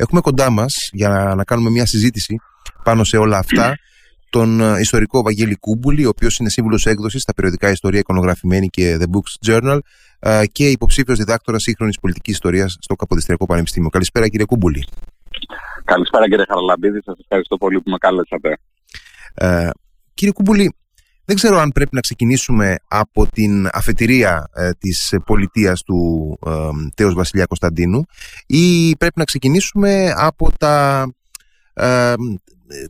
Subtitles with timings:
[0.00, 2.40] Έχουμε κοντά μας για να κάνουμε μια συζήτηση
[2.84, 3.76] πάνω σε όλα αυτά
[4.30, 8.98] τον ε, ιστορικό Βαγγέλη Κούμπουλη, ο οποίος είναι σύμβουλος έκδοσης στα περιοδικά Ιστορία Εικονογραφημένη και
[9.00, 9.78] The Books Journal
[10.18, 13.88] ε, και υποψήφιος διδάκτορας σύγχρονης πολιτικής ιστορίας στο Καποδιστριακό Πανεπιστήμιο.
[13.88, 14.84] Καλησπέρα, κύριε Κούμπουλη.
[15.84, 17.00] Καλησπέρα, κύριε Χαραλαμπίδη.
[17.04, 18.58] Σας ευχαριστώ πολύ που με κάλεσατε.
[19.34, 19.70] Ε,
[20.14, 20.74] κύριε Κούμπουλη,
[21.28, 26.50] δεν ξέρω αν πρέπει να ξεκινήσουμε από την αφετηρία ε, της πολιτείας του ε,
[26.94, 28.04] τέος Βασιλιά Κωνσταντίνου
[28.46, 31.06] ή πρέπει να ξεκινήσουμε από τα,
[31.74, 32.14] ε,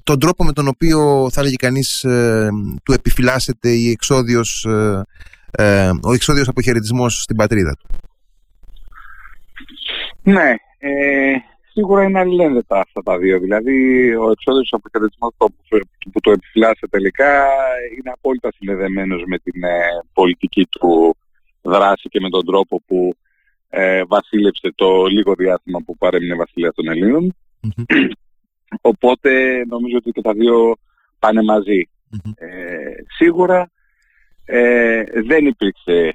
[0.02, 2.48] τον τρόπο με τον οποίο θα έλεγε κανείς ε,
[2.82, 4.66] του επιφυλάσσεται η εξόδιος,
[6.02, 7.86] ο εξόδιος αποχαιρετισμός στην πατρίδα του;
[10.22, 10.54] Ναι,
[11.78, 13.38] σίγουρα είναι αλληλένδετα αυτά τα δύο.
[13.38, 13.76] Δηλαδή,
[14.16, 15.46] ο εξόδιος αποχαιρετισμός που,
[16.12, 17.44] που το επιφυλάσσε τελικά
[17.98, 19.78] είναι απόλυτα συνδεδεμένος με την ε,
[20.12, 21.16] πολιτική του
[21.62, 23.14] δράση και με τον τρόπο που
[23.68, 27.34] ε, βασίλεψε το λίγο διάστημα που παρέμεινε βασιλεία των ελληνων
[28.80, 30.76] Οπότε νομίζω ότι και τα δύο
[31.18, 31.40] πάνε
[32.34, 32.48] Ε,
[33.16, 33.70] σίγουρα
[34.44, 36.12] ε, δεν υπήρξε,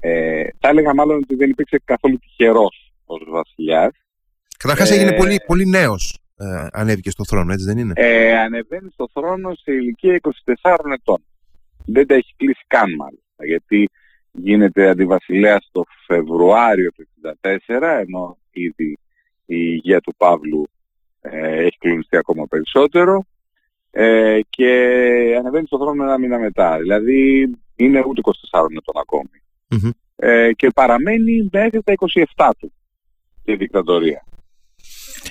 [0.00, 3.92] ε, θα έλεγα μάλλον ότι δεν υπήρξε καθόλου τυχερός ως βασιλιάς.
[4.62, 6.18] Καταρχάς έγινε πολύ, πολύ νέος.
[6.36, 11.24] Ε, ανέβηκε στο θρόνο, έτσι δεν είναι; Ε, ανεβαίνει στο θρόνο σε ηλικία 24 ετών.
[11.86, 13.46] Δεν τα έχει κλείσει καν μάλιστα.
[13.46, 13.88] Γιατί
[14.32, 18.98] γίνεται αντιβασιλέα το Φεβρουάριο του 1964, ενώ ήδη
[19.46, 20.68] η υγεία του Παύλου
[21.20, 23.24] ε, έχει κλειστεί ακόμα περισσότερο.
[23.90, 24.70] Ε, και
[25.38, 26.78] ανεβαίνει στο θρόνο ένα μήνα μετά.
[26.78, 29.42] Δηλαδή είναι ούτε 24 ετών ακόμη.
[30.16, 31.94] Ε, και παραμένει μέχρι τα
[32.36, 32.72] 27 του
[33.44, 34.24] η δικτατορία.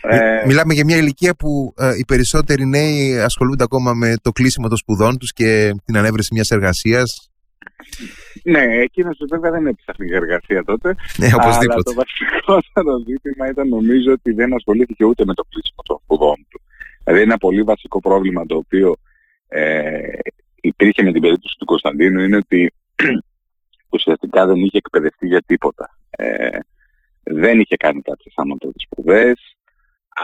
[0.02, 4.67] Ε, Μιλάμε για μια ηλικία που ε, οι περισσότεροι νέοι ασχολούνται ακόμα με το κλείσιμο
[4.67, 7.30] των σπουδών τους και την ανέβρεση μιας εργασίας.
[8.44, 10.95] Ναι, εκείνος βέβαια δεν έψαχνε για εργασία τότε.
[11.17, 11.73] Ναι, οπωσδήποτε.
[11.73, 16.45] Αλλά το βασικότερο ζήτημα ήταν νομίζω ότι δεν ασχολήθηκε ούτε με το κλείσιμο των σπουδών
[16.50, 16.61] του.
[17.03, 18.95] Δηλαδή ένα πολύ βασικό πρόβλημα το οποίο
[19.47, 20.00] ε,
[20.61, 22.73] υπήρχε με την περίπτωση του Κωνσταντίνου είναι ότι
[23.96, 25.97] ουσιαστικά δεν είχε εκπαιδευτεί για τίποτα.
[26.09, 26.57] Ε,
[27.23, 29.57] δεν είχε κάνει κάποιες ανώτατες σπουδές,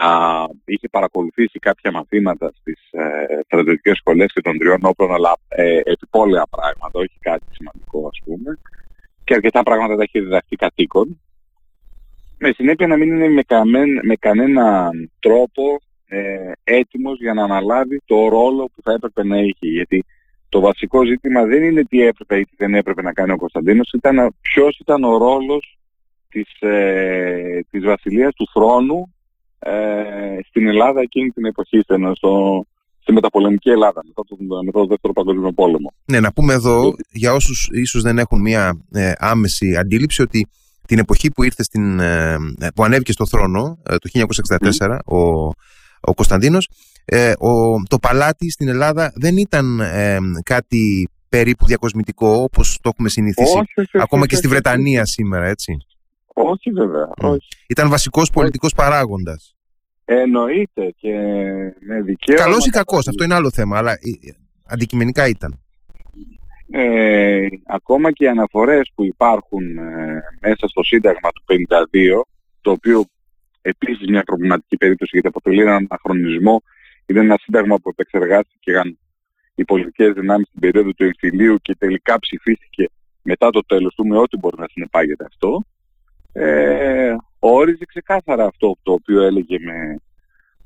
[0.00, 5.80] α, είχε παρακολουθήσει κάποια μαθήματα στις ε, στρατιωτικές σχολές και των τριών όπλων, αλλά ε,
[5.84, 8.58] επιπόλαια πράγματα, όχι κάτι σημαντικό ας πούμε.
[9.24, 11.20] Και αρκετά πράγματα τα έχει διδαχθεί κατοίκων.
[12.38, 14.90] Με συνέπεια να μην είναι με, καμέν, με κανένα
[15.20, 19.68] τρόπο ε, έτοιμος για να αναλάβει το ρόλο που θα έπρεπε να έχει.
[19.68, 20.04] Γιατί
[20.48, 23.92] το βασικό ζήτημα δεν είναι τι έπρεπε ή τι δεν έπρεπε να κάνει ο Κωνσταντίνος,
[23.92, 25.78] ήταν ποιος ήταν ο ρόλος
[26.28, 29.14] της, ε, της βασιλείας του θρόνου
[29.66, 31.82] ε, στην Ελλάδα εκείνη την εποχή,
[32.14, 32.64] στο,
[33.00, 35.92] στη μεταπολεμική Ελλάδα, μετά το, μετά το Δεύτερο Παγκόσμιο Πόλεμο.
[36.04, 40.46] Ναι, να πούμε εδώ, για όσους ίσως δεν έχουν μια ε, άμεση αντίληψη, ότι
[40.86, 42.36] την εποχή που ήρθε στην, ε,
[42.74, 44.08] που ανέβηκε στο θρόνο, ε, το
[44.78, 45.18] 1964, ο,
[46.00, 46.68] ο Κωνσταντίνος,
[47.38, 49.80] ο, το παλάτι στην Ελλάδα δεν ήταν
[50.42, 53.58] κάτι περίπου διακοσμητικό, όπως το έχουμε συνηθίσει,
[53.92, 55.76] ακόμα και στη Βρετανία σήμερα, έτσι.
[56.34, 57.08] Όχι βέβαια.
[57.20, 57.48] Όχι.
[57.68, 59.55] Ήταν βασικός πολιτικός παράγοντας.
[60.08, 61.14] Εννοείται και
[61.80, 62.42] με δικαίωμα.
[62.42, 63.96] Καλός ή κακός, αυτό είναι άλλο θέμα, αλλά ε,
[64.66, 65.60] αντικειμενικά ήταν.
[66.70, 72.20] Ε, ακόμα και οι αναφορές που υπάρχουν ε, μέσα στο Σύνταγμα του 52,
[72.60, 73.04] το οποίο
[73.62, 76.62] επίσης μια προβληματική περίπτωση γιατί αποτελεί έναν αχρονισμό,
[77.06, 78.98] είναι ένα σύνταγμα που επεξεργάστηκαν
[79.54, 82.88] οι πολιτικές δυνάμεις στην περίοδο του εμφυλίου και τελικά ψηφίστηκε
[83.22, 85.64] μετά το τέλος του με ό,τι μπορεί να συνεπάγεται αυτό
[86.32, 89.96] ε, όριζε ξεκάθαρα αυτό το οποίο έλεγε με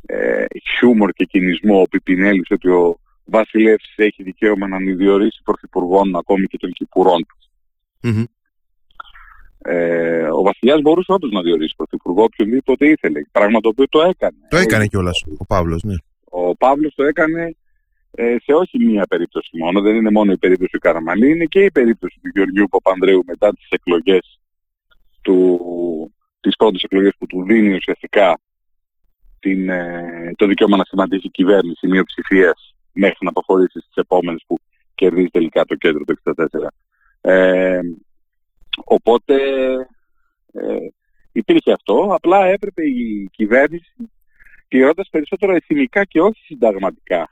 [0.07, 0.45] ε,
[0.79, 6.47] χιούμορ και κινησμό ο Πιπινέλης ότι ο βασιλεύς έχει δικαίωμα να μην διορίσει πρωθυπουργών ακόμη
[6.47, 7.37] και των κυπουρών του.
[8.03, 8.25] mm
[9.63, 14.37] Ε, ο βασιλιάς μπορούσε όντως να διορίσει πρωθυπουργό οποιονδήποτε ήθελε, πράγμα το οποίο το έκανε.
[14.49, 15.95] Το έκανε κιόλας ο Παύλος, ναι.
[16.25, 17.57] Ο Παύλος το έκανε
[18.11, 21.65] ε, σε όχι μία περίπτωση μόνο, δεν είναι μόνο η περίπτωση του Καραμαλή, είναι και
[21.65, 24.41] η περίπτωση του Γεωργίου Παπανδρέου μετά τις εκλογές
[25.23, 25.61] του,
[26.41, 28.39] τις πρώτες εκλογές που του δίνει ουσιαστικά
[29.39, 34.59] την, ε, το δικαίωμα να σημαντήσει η κυβέρνηση μειοψηφίας μέχρι να αποχωρήσει στις επόμενες που
[34.95, 36.69] κερδίζει τελικά το κέντρο το 64.
[37.21, 37.81] Ε,
[38.84, 39.34] οπότε
[40.53, 40.77] ε,
[41.33, 43.95] υπήρχε αυτό, απλά έπρεπε η κυβέρνηση
[44.69, 47.31] πληρώντας περισσότερο εθνικά και όχι συνταγματικά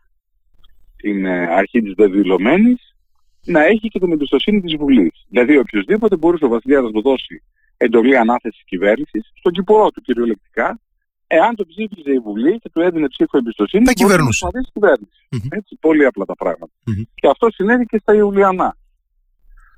[0.97, 2.97] την ε, αρχή της δεδηλωμένης
[3.45, 5.27] να έχει και την εμπιστοσύνη της Βουλής.
[5.29, 7.43] Δηλαδή οποιοδήποτε μπορούσε ο Βασιλιάς να του δώσει
[7.79, 10.81] εντολή ανάθεσης κυβέρνησης στον κυπουρό του κυριολεκτικά,
[11.27, 14.47] εάν το ψήφιζε η Βουλή και του έδινε ψήφο εμπιστοσύνη, θα κυβερνούσε.
[14.53, 15.29] Να κυβέρνηση.
[15.31, 15.49] Mm-hmm.
[15.51, 16.73] Έτσι, πολύ απλά τα πραγματα
[17.15, 18.77] Και αυτό συνέβη και στα Ιουλιανά.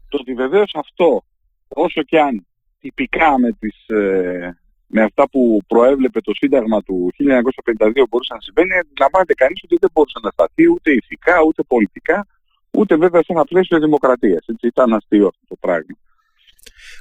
[0.08, 1.25] Το ότι βεβαίως αυτό,
[1.69, 2.47] όσο και αν
[2.81, 8.73] τυπικά με τις, ε, με αυτά που προέβλεπε το Σύνταγμα του 1952 μπορούσε να συμβαίνει,
[8.79, 12.26] αντιλαμβάνεται κανείς ότι δεν μπορούσε να σταθεί ούτε ηθικά, ούτε πολιτικά,
[12.70, 14.46] ούτε βέβαια σε ένα πλαίσιο δημοκρατίας.
[14.46, 15.96] Έτσι, ήταν αστείο αυτό το πράγμα.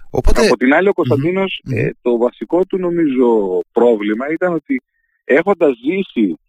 [0.10, 0.46] Οπότε...
[0.48, 4.82] Από την άλλη ο κωνσταντινος ε, το βασικό του νομίζω πρόβλημα ήταν ότι
[5.24, 6.40] έχοντας ζήσει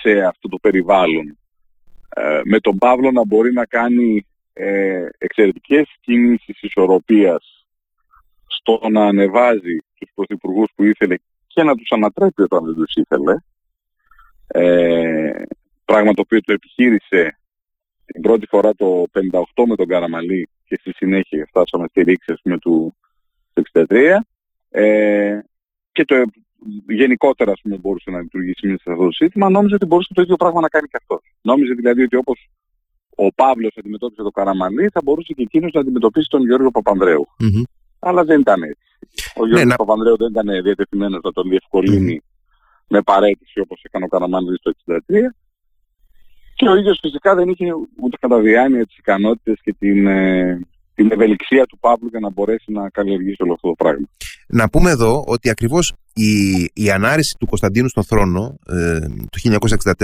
[0.00, 1.38] σε αυτό το περιβάλλον
[2.08, 7.66] ε, με τον Παύλο να μπορεί να κάνει ε, εξαιρετικές κινήσεις ισορροπίας
[8.46, 11.14] στο να ανεβάζει τους πρωθυπουργούς που ήθελε
[11.46, 13.34] και να τους ανατρέπει όταν δεν τους ήθελε
[14.46, 15.42] ε,
[15.84, 17.38] πράγμα το οποίο το επιχείρησε
[18.04, 22.58] την πρώτη φορά το 58 με τον Καραμαλή και στη συνέχεια φτάσαμε στη ρήξη με
[22.58, 22.94] του
[23.72, 24.16] 63
[24.70, 25.38] ε,
[25.92, 26.14] και το
[26.88, 30.22] γενικότερα ας πούμε, μπορούσε να λειτουργήσει μέσα σε αυτό το σύστημα, νόμιζε ότι μπορούσε το
[30.22, 31.20] ίδιο πράγμα να κάνει και αυτός.
[31.42, 32.48] Νόμιζε δηλαδή ότι όπως
[33.14, 36.70] ο Παύλος αντιμετώπισε τον Καραμαλή, θα μπορούσε και εκείνος να αντιμετωπίσει τον Γιώργο
[37.98, 38.88] Αλλά δεν ήταν έτσι.
[39.34, 42.20] Ο Γιώργος ναι, Παπανδρέου δεν ήταν διατεθειμένος να τον διευκολυνει
[42.88, 45.00] με παρέτηση όπως έκανε ο Καραμαλής το 1963.
[46.58, 47.64] Και ο ίδιος φυσικά δεν είχε
[48.02, 50.60] ούτε κατά διάνοια τις ικανότητες και την, ε,
[50.94, 54.08] την ευελιξία του Παύλου για να μπορέσει να καλλιεργήσει όλο αυτό το πράγμα.
[54.48, 58.98] Να πούμε εδώ ότι ακριβώς η, η ανάρρηση του Κωνσταντίνου στον θρόνο ε,
[59.30, 59.58] το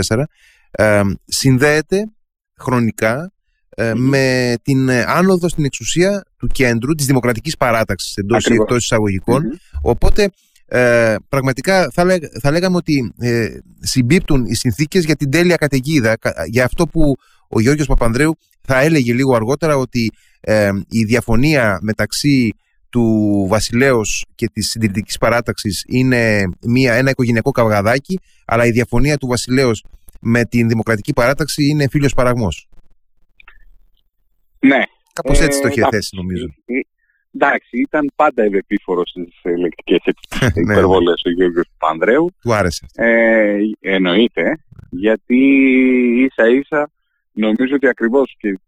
[0.09, 0.23] 1964
[0.71, 2.13] ε, συνδέεται
[2.59, 3.33] χρονικά
[3.69, 8.93] ε, με την άνοδο στην εξουσία του κέντρου της δημοκρατικής παράταξης εντός ή εκτός
[9.83, 10.31] οπότε
[10.67, 13.49] ε, πραγματικά θα, λέ, θα λέγαμε ότι ε,
[13.81, 16.17] συμπίπτουν οι συνθήκες για την τέλεια καταιγίδα
[16.47, 17.17] για αυτό που
[17.49, 22.55] ο Γιώργος Παπανδρέου θα έλεγε λίγο αργότερα ότι ε, η διαφωνία μεταξύ
[22.89, 29.27] του βασιλέως και της συντηρητικής παράταξης είναι μια, ένα οικογενειακό καυγαδάκι αλλά η διαφωνία του
[29.27, 29.85] βασιλέως
[30.21, 32.69] με την δημοκρατική παράταξη είναι φίλος παραγμός.
[34.59, 34.83] Ναι.
[35.13, 36.47] Κάπως έτσι το είχε θέσει νομίζω.
[37.35, 40.01] Εντάξει, ήταν πάντα ευεπίφορος στις λεκτικές
[40.55, 40.63] ναι.
[40.63, 42.31] υπερβολές ο Γιώργος Πανδρέου.
[42.41, 42.87] Του άρεσε.
[42.95, 44.59] Ε, εννοείται,
[44.91, 45.37] γιατί
[46.25, 46.91] ίσα ίσα
[47.33, 48.59] νομίζω ότι ακριβώς και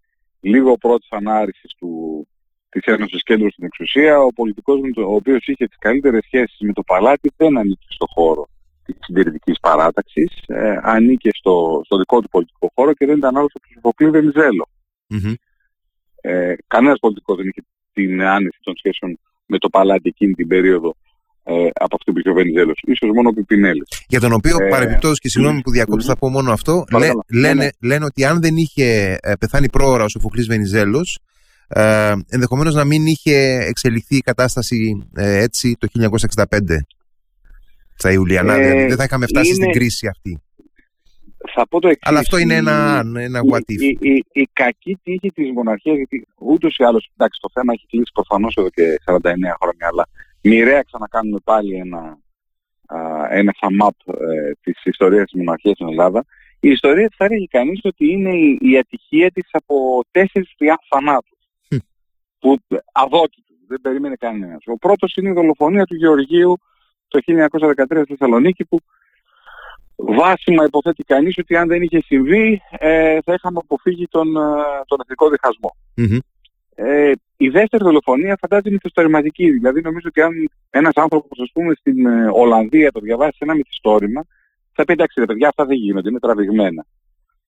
[0.41, 2.27] λίγο πρώτης ανάρρησης του,
[2.69, 6.83] της Ένωσης Κέντρου στην εξουσία, ο πολιτικός ο οποίος είχε τις καλύτερες σχέσεις με το
[6.83, 8.49] παλάτι δεν ανήκει στο χώρο
[8.85, 13.53] της συντηρητικής παράταξης, ε, ανήκε στο, στο δικό του πολιτικό χώρο και δεν ήταν άλλος
[13.55, 14.69] από τον Σοφοκλή Βενιζέλο.
[15.15, 15.35] Mm-hmm.
[16.21, 17.63] Ε, κανένας πολιτικός δεν είχε
[17.97, 20.97] την άνεση των σχέσεων με το παλάτι εκείνη την περίοδο
[21.45, 22.79] ε, από αυτό που είχε ο Βενιζέλος.
[22.87, 23.89] Ίσως μόνο ο Πιπινέλης.
[24.09, 27.55] Για τον οποίο ε, παρεμπιπτόντως και συγγνώμη που διακόπτω θα πω μόνο αυτό, λέ, λένε,
[27.55, 27.69] ναι, ναι.
[27.81, 31.19] λένε ότι αν δεν είχε ε, πεθάνει πρόωρα ο Σοφοκλής Βενιζέλος,
[31.69, 33.37] ε, ενδεχομένως να μην είχε
[33.69, 35.89] εξελιχθεί η κατάσταση ε, έτσι το
[36.45, 36.45] 1965
[37.97, 38.55] στα Ιουλιανά.
[38.55, 39.57] Ε, δηλαδή δεν θα είχαμε φτάσει είναι...
[39.57, 40.41] στην κρίση αυτή
[41.55, 42.09] θα πω το εξής.
[42.09, 43.81] Αλλά αυτό είναι ένα, ένα what if.
[43.81, 47.87] Η, η, η, κακή τύχη της μοναρχίας, γιατί ούτως ή άλλως, εντάξει, το θέμα έχει
[47.87, 49.19] κλείσει προφανώς εδώ και 49
[49.61, 50.09] χρόνια, αλλά
[50.43, 52.19] μοιραία ξανακάνουμε πάλι ένα,
[52.87, 52.99] α,
[53.31, 56.25] ένα sum up ε, της ιστορίας της μοναρχίας στην Ελλάδα.
[56.61, 60.55] Η ιστορία της θα έλεγε κανείς ότι είναι η, η ατυχία της από τέσσερις
[60.89, 61.39] θανάτους.
[61.71, 61.77] Hm.
[62.39, 62.59] Που
[62.93, 64.63] αδόκητου, δεν περίμενε κανένας.
[64.67, 66.59] Ο πρώτος είναι η δολοφονία του Γεωργίου
[67.09, 68.79] το 1913 στη Θεσσαλονίκη που
[69.97, 74.41] Βάσιμα υποθέτει κανείς ότι αν δεν είχε συμβεί ε, θα είχαμε αποφύγει τον, ε,
[74.87, 75.29] τον εθνικό
[76.75, 79.51] Ε, η δεύτερη δολοφονία φαντάζομαι είναι ιστορηματική.
[79.51, 84.27] Δηλαδή νομίζω ότι αν ένας άνθρωπος ας πούμε στην ε, Ολλανδία το διαβάσει ένα μυθιστόρημα
[84.73, 86.87] θα πει εντάξει ρε παιδιά αυτά δεν γίνονται, είναι τραβηγμένα.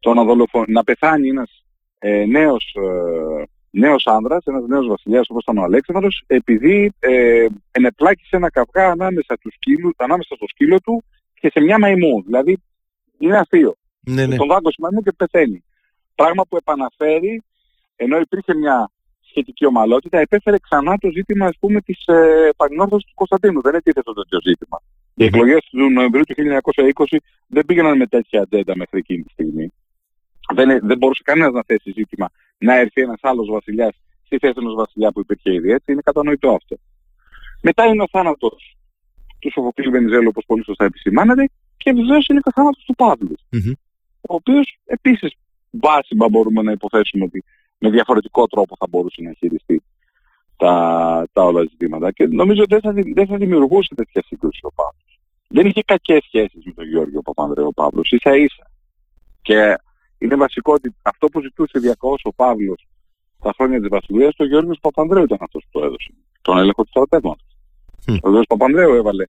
[0.00, 0.64] Το να, δολοφο...
[0.67, 1.64] να πεθάνει ένας
[1.99, 8.37] ε, νέος, ε, νέος άνδρας, ένας νέος βασιλιάς όπως ήταν ο Αλέξανδρος επειδή ε, ενεπλάκησε
[8.37, 11.05] ένα καυγά ανάμεσα, του σκύλου, ανάμεσα στο σκύλο του
[11.40, 12.23] και σε μια μαϊμού.
[12.23, 12.59] Δηλαδή
[13.18, 13.76] είναι αστείο.
[14.00, 14.37] Ναι, ναι.
[14.37, 15.64] Τον δάγκωσε μαϊμού και πεθαίνει.
[16.14, 17.42] Πράγμα που επαναφέρει,
[17.97, 18.90] ενώ υπήρχε μια
[19.21, 22.50] σχετική ομαλότητα, επέφερε ξανά το ζήτημα ας πούμε της ε,
[22.88, 23.61] του Κωνσταντίνου.
[23.61, 24.83] Δεν ετίθεται το τέτοιο ζήτημα.
[25.14, 26.35] Οι εκλογές του Νοεμβρίου του
[27.09, 27.16] 1920
[27.47, 29.73] δεν πήγαιναν με τέτοια ατζέντα μέχρι εκείνη τη στιγμή.
[30.54, 34.75] Δεν, δεν μπορούσε κανένας να θέσει ζήτημα να έρθει ένας άλλος βασιλιάς στη θέση ενός
[34.75, 35.71] βασιλιά που υπήρχε ήδη.
[35.71, 36.76] Έτσι είναι κατανοητό αυτό.
[37.62, 38.77] Μετά είναι ο θάνατος
[39.38, 43.35] του Σοφοκλή Βενιζέλου, όπως πολύ σωστά επισημάνατε, και βεβαίως είναι και ο θάνατος του παυλου
[44.28, 45.33] ο οποίος επίσης
[45.71, 47.45] βάσιμα μπορούμε να υποθέσουμε ότι
[47.78, 49.83] με διαφορετικό τρόπο θα μπορούσε να χειριστεί
[50.57, 50.75] τα,
[51.33, 52.11] τα όλα ζητήματα.
[52.12, 55.21] Και νομίζω ότι δεν θα, δεν θα δημιουργούσε τέτοια σύγκρουση ο Παύλος.
[55.49, 58.71] Δεν είχε κακές σχέσεις με τον Γιώργο Παπανδρέο ο Παύλος, ίσα ίσα.
[59.42, 59.78] Και
[60.18, 62.87] είναι βασικό ότι αυτό που ζητούσε διακόσω ο Παύλος
[63.42, 66.11] τα χρόνια της Βασιλείας, ο Γιώργος Παπανδρέου ήταν αυτός που το έδωσε.
[66.42, 67.48] Τον έλεγχο του στρατεύματος.
[68.21, 68.40] Ο Δ.
[68.49, 69.25] Παπανδρέου έβαλε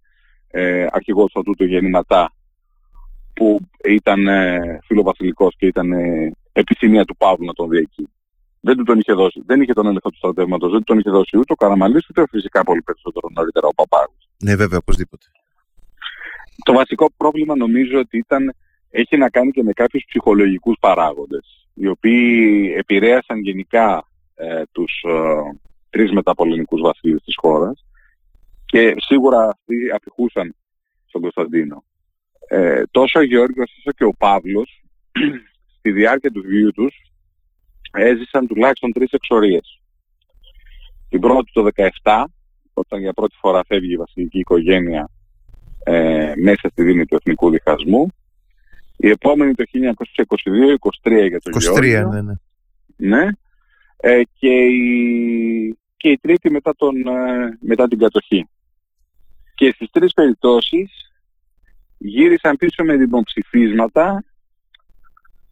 [0.52, 2.34] ε, αρχηγός του τούτο γεννηματά
[3.34, 8.10] που ήταν ε, φιλοβασιλικός και ήταν ε, επισήμια του Παύλου να τον δει εκεί.
[8.62, 9.42] Δεν του τον είχε δώσει.
[9.46, 12.24] Δεν είχε τον έλεγχο του στρατεύματος, δεν του τον είχε δώσει ούτε ο Καραμαλής, ούτε
[12.30, 14.30] φυσικά πολύ περισσότερο νωρίτερα ο Παπάγος.
[14.44, 15.26] Ναι, βέβαια, οπωσδήποτε.
[16.64, 18.56] Το βασικό πρόβλημα νομίζω ότι ήταν,
[18.90, 25.60] έχει να κάνει και με κάποιους ψυχολογικούς παράγοντες, οι οποίοι επηρέασαν γενικά ε, τους ε,
[25.90, 27.86] τρεις μεταπολεμικούς βασίλειες της χώρας
[28.70, 30.56] και σίγουρα αυτοί απηχούσαν
[31.06, 31.84] στον Κωνσταντίνο.
[32.48, 34.84] Ε, τόσο ο Γεώργιος όσο και ο Παύλος
[35.78, 36.96] στη διάρκεια του βίου τους
[37.92, 39.82] έζησαν τουλάχιστον τρεις εξορίες.
[41.10, 41.68] Την πρώτη το
[42.04, 42.24] 17,
[42.74, 45.10] όταν για πρώτη φορά φεύγει η βασιλική οικογένεια
[45.84, 48.08] ε, μέσα στη δίνη του εθνικού διχασμού.
[48.98, 52.08] Η επόμενη το 1922, 23 για τον 23, Γεώργιο.
[52.08, 52.34] ναι, ναι.
[52.98, 53.28] ναι.
[53.98, 58.48] Ε, και, η, και η τρίτη μετά, τον, ε, μετά την κατοχή.
[59.60, 61.12] Και στις τρεις περιπτώσεις
[61.98, 64.24] γύρισαν πίσω με δημοψηφίσματα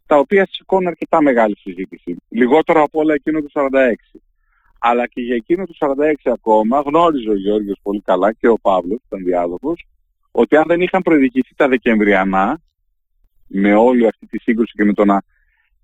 [0.06, 2.16] τα οποία σηκώνουν αρκετά μεγάλη συζήτηση.
[2.28, 4.20] Λιγότερο από όλα εκείνο του 46.
[4.78, 8.98] Αλλά και για εκείνο του 46 ακόμα γνώριζε ο Γιώργος πολύ καλά και ο Παύλος,
[9.06, 9.86] ήταν διάδοχος,
[10.30, 12.60] ότι αν δεν είχαν προειδικηθεί τα Δεκεμβριανά
[13.46, 15.22] με όλη αυτή τη σύγκρουση και με το να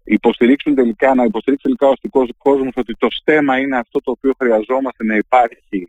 [0.05, 4.33] υποστηρίξουν τελικά, να υποστηρίξει τελικά ο αστικός κόσμος ότι το στέμα είναι αυτό το οποίο
[4.39, 5.89] χρειαζόμαστε να υπάρχει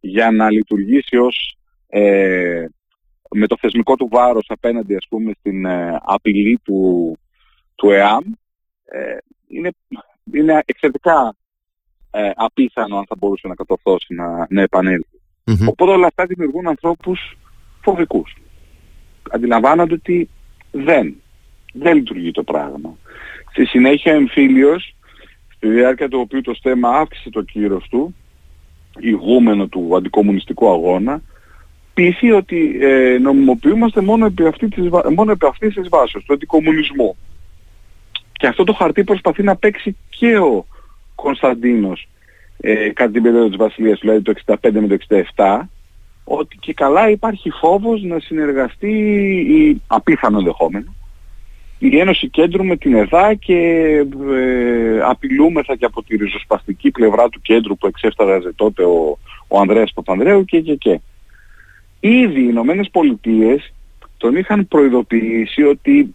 [0.00, 1.54] για να λειτουργήσει ως
[1.90, 2.64] ε,
[3.30, 7.12] με το θεσμικό του βάρος απέναντι ας πούμε στην ε, απειλή του,
[7.74, 8.24] του ΕΑΜ
[8.84, 9.16] ε,
[9.48, 9.70] είναι,
[10.32, 11.34] είναι εξαιρετικά
[12.10, 15.20] ε, απίθανο αν θα μπορούσε να κατορθώσει να, να επανελθει
[15.66, 17.38] Οπότε όλα αυτά δημιουργούν ανθρώπους
[17.82, 18.36] φοβικούς.
[19.30, 20.28] Αντιλαμβάνονται ότι
[20.70, 21.14] δεν,
[21.72, 22.96] δεν λειτουργεί το πράγμα.
[23.50, 24.96] Στη συνέχεια εμφύλιος,
[25.54, 28.14] στη διάρκεια του οποίου το στέμα αύξησε το κύρος του,
[28.98, 31.22] ηγούμενο του αντικομουνιστικού αγώνα,
[31.94, 37.16] πείθει ότι ε, νομιμοποιούμαστε μόνο επί, αυτή της, μόνο επί αυτής της βάσης, του αντικομουνισμού.
[38.32, 40.66] Και αυτό το χαρτί προσπαθεί να παίξει και ο
[41.14, 42.08] Κωνσταντίνος
[42.60, 44.96] ε, κατά την περίοδο της Βασιλείας, δηλαδή το 65 με το
[45.34, 45.60] 67,
[46.24, 48.92] ότι και καλά υπάρχει φόβος να συνεργαστεί
[49.48, 50.94] η απίθανο ενδεχόμενο
[51.82, 53.56] η Ένωση Κέντρου με την ΕΔΑ και
[54.30, 59.18] ε, απειλούμεθα και από τη ριζοσπαστική πλευρά του κέντρου που εξέφταραζε τότε ο,
[59.48, 61.00] ο Ανδρέας Παπανδρέου και και και.
[62.00, 63.72] Ήδη οι Ηνωμένες Πολιτείες
[64.16, 66.14] τον είχαν προειδοποιήσει ότι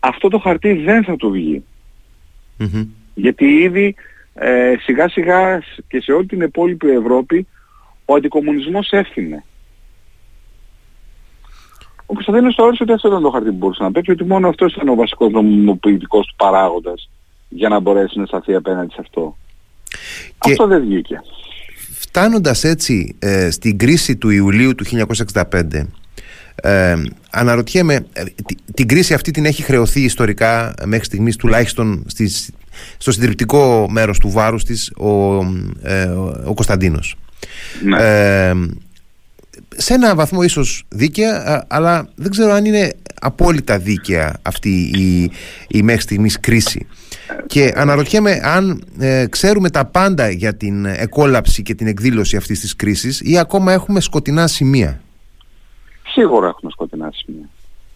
[0.00, 1.64] αυτό το χαρτί δεν θα του βγει.
[3.14, 3.94] Γιατί ήδη
[4.34, 7.46] ε, σιγά σιγά και σε όλη την υπόλοιπη Ευρώπη
[8.04, 9.42] ο αντικομουνισμός έφυγε.
[12.06, 14.74] Ο Κωνσταντίνος θεώρησε ότι αυτό ήταν το χαρτί που μπορούσε να παίξει, ότι μόνο αυτός
[14.74, 17.10] ήταν ο βασικός νομιμοποιητικός του παράγοντας
[17.48, 19.36] για να μπορέσει να σταθεί απέναντι σε αυτό.
[20.38, 21.20] Και αυτό δεν βγήκε.
[22.14, 24.84] Φτάνοντας έτσι ε, στην κρίση του Ιουλίου του
[25.42, 25.86] 1965,
[26.54, 26.94] ε,
[27.30, 28.24] αναρωτιέμαι, ε,
[28.74, 32.50] την κρίση αυτή την έχει χρεωθεί ιστορικά μέχρι στιγμής τουλάχιστον στις,
[32.96, 35.42] στο συντριπτικό μέρος του βάρους της ο,
[35.82, 36.04] ε,
[36.44, 37.16] ο Κωνσταντίνος.
[37.84, 37.96] Ναι.
[39.76, 45.30] Ε, σε ένα βαθμό ίσως δίκαια αλλά δεν ξέρω αν είναι απόλυτα δίκαια αυτή η,
[45.68, 46.86] η μέχρι στιγμής κρίση.
[47.46, 52.76] Και αναρωτιέμαι αν ε, ξέρουμε τα πάντα για την εκόλαψη και την εκδήλωση αυτής της
[52.76, 55.00] κρίσης ή ακόμα έχουμε σκοτεινά σημεία.
[56.06, 57.48] Σίγουρα έχουμε σκοτεινά σημεία.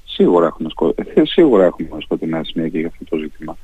[0.04, 0.95] Σίγουρα έχουμε, σκο...
[1.14, 3.56] Ε, σίγουρα έχουμε σκοτεινά σημεία και για αυτό το ζήτημα.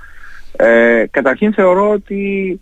[0.57, 2.61] Ε, Καταρχήν θεωρώ ότι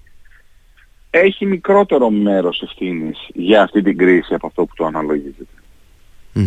[1.10, 5.44] έχει μικρότερο μέρος ευθύνης για αυτή την κρίση από αυτό που το αναλογιζεται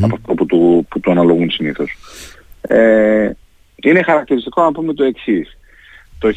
[0.02, 1.98] Από αυτό που του, που το αναλογούν συνήθως.
[2.62, 3.32] Ε,
[3.76, 5.58] είναι χαρακτηριστικό να πούμε το εξής.
[6.20, 6.32] Το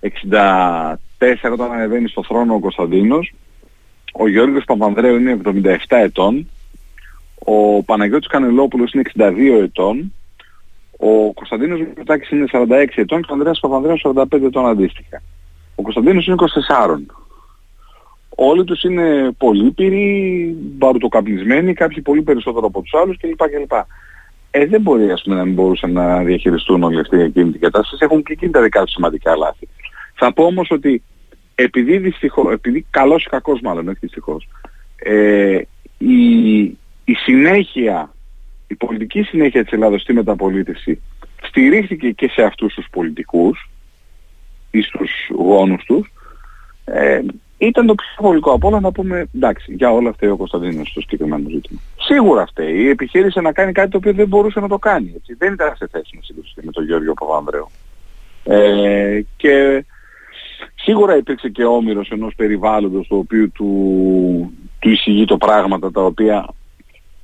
[0.00, 3.34] 1964 όταν ανεβαίνει στο θρόνο ο Κωνσταντίνος,
[4.12, 6.50] ο Γιώργος Παπανδρέου είναι 77 ετών,
[7.34, 10.12] ο Παναγιώτης Κανελόπουλος είναι 62 ετών,
[10.96, 15.22] ο Κωνσταντίνος Μητάκης είναι 46 ετών και ο Ανδρέας Παπανδρέου 45 ετών αντίστοιχα.
[15.80, 16.36] Ο Κωνσταντίνος είναι
[16.68, 17.14] 24.
[18.28, 23.36] Όλοι τους είναι πολύπυροι, μπαρουτοκαπνισμένοι, κάποιοι πολύ περισσότερο από τους άλλους κλπ.
[23.36, 23.72] κλπ.
[24.50, 28.04] Ε, δεν μπορεί ας πούμε, να μην μπορούσαν να διαχειριστούν όλοι αυτοί εκείνη την κατάσταση.
[28.04, 29.68] Έχουν και εκείνη τα δικά τους σημαντικά λάθη.
[30.14, 31.02] Θα πω όμως ότι
[31.54, 34.48] επειδή δυστυχώς, επειδή καλός ή κακός μάλλον, όχι δυστυχώς,
[34.96, 35.60] ε,
[35.98, 36.60] η,
[37.04, 38.14] η συνέχεια,
[38.66, 41.02] η πολιτική συνέχεια της Ελλάδος στη μεταπολίτευση
[41.42, 43.70] στηρίχθηκε και σε αυτούς τους πολιτικούς
[44.70, 46.12] ή στους γόνους τους,
[46.84, 47.20] ε,
[47.58, 51.00] ήταν το πιο βολικό από όλα να πούμε εντάξει, για όλα αυτά ο Κωνσταντίνος στο
[51.00, 51.80] συγκεκριμένο ζήτημα.
[51.96, 52.88] Σίγουρα φταίει.
[52.88, 55.12] Επιχείρησε να κάνει κάτι το οποίο δεν μπορούσε να το κάνει.
[55.16, 55.34] Έτσι.
[55.34, 57.70] Δεν ήταν σε θέση να συγκρουστεί με τον Γιώργο Παπανδρέου.
[58.44, 59.84] Ε, και
[60.74, 66.48] σίγουρα υπήρξε και όμοιρος ενός περιβάλλοντος το οποίο του, του εισηγεί το πράγματα τα οποία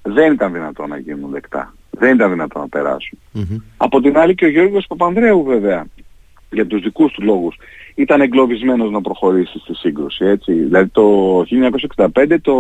[0.03, 1.75] δεν ήταν δυνατόν να γίνουν δεκτά.
[1.91, 3.19] Δεν ήταν δυνατόν να περασουν
[3.77, 5.87] Από την άλλη και ο Γιώργος Παπανδρέου βέβαια
[6.51, 7.57] για τους δικούς του λόγους
[7.95, 10.25] ήταν εγκλωβισμένος να προχωρήσει στη σύγκρουση.
[10.25, 10.53] Έτσι.
[10.53, 11.45] Δηλαδή το
[12.15, 12.55] 1965 το,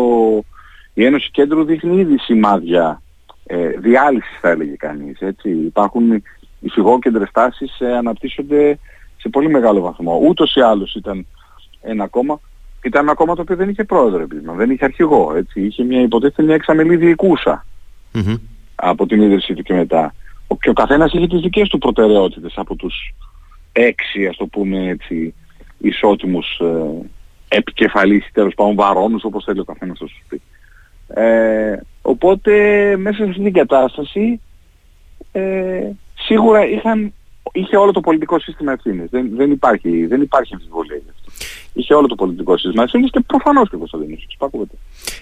[0.94, 3.02] η Ένωση Κέντρου δείχνει ήδη σημάδια
[3.46, 5.20] ε, διάλυσης θα έλεγε κανείς.
[5.20, 5.50] Έτσι.
[5.50, 6.22] Υπάρχουν
[6.60, 8.78] οι φυγόκεντρες τάσεις ε, αναπτύσσονται
[9.16, 10.20] σε πολύ μεγάλο βαθμό.
[10.28, 11.26] Ούτως ή άλλως ήταν
[11.80, 12.40] ένα κόμμα,
[12.82, 15.34] ήταν ένα κόμμα το οποίο δεν είχε πρόεδρο επίσημα, δεν είχε αρχηγό.
[15.36, 15.60] Έτσι.
[15.60, 17.66] Είχε μια υποτίθεται μια εξαμελή διοικούσα
[18.74, 20.14] από την ίδρυσή του και μετά.
[20.46, 23.14] Ο, και ο καθένας είχε τις δικές του προτεραιότητες από τους
[23.76, 25.34] έξι, ας το πούμε έτσι,
[25.78, 27.06] ισότιμους ε,
[27.48, 30.40] επικεφαλής, τέλος πάντων βαρώνους, όπως θέλει ο καθένας να σου πει.
[31.08, 32.52] Ε, οπότε
[32.96, 34.40] μέσα σε αυτή την κατάσταση
[35.32, 37.12] ε, σίγουρα είχαν,
[37.52, 39.10] είχε όλο το πολιτικό σύστημα ευθύνης.
[39.10, 41.32] Δεν, δεν, υπάρχει, δεν υπάρχει αμφιβολία γι' αυτό.
[41.72, 44.26] Είχε όλο το πολιτικό σύστημα ευθύνης και προφανώς και ο Κωνσταντίνος.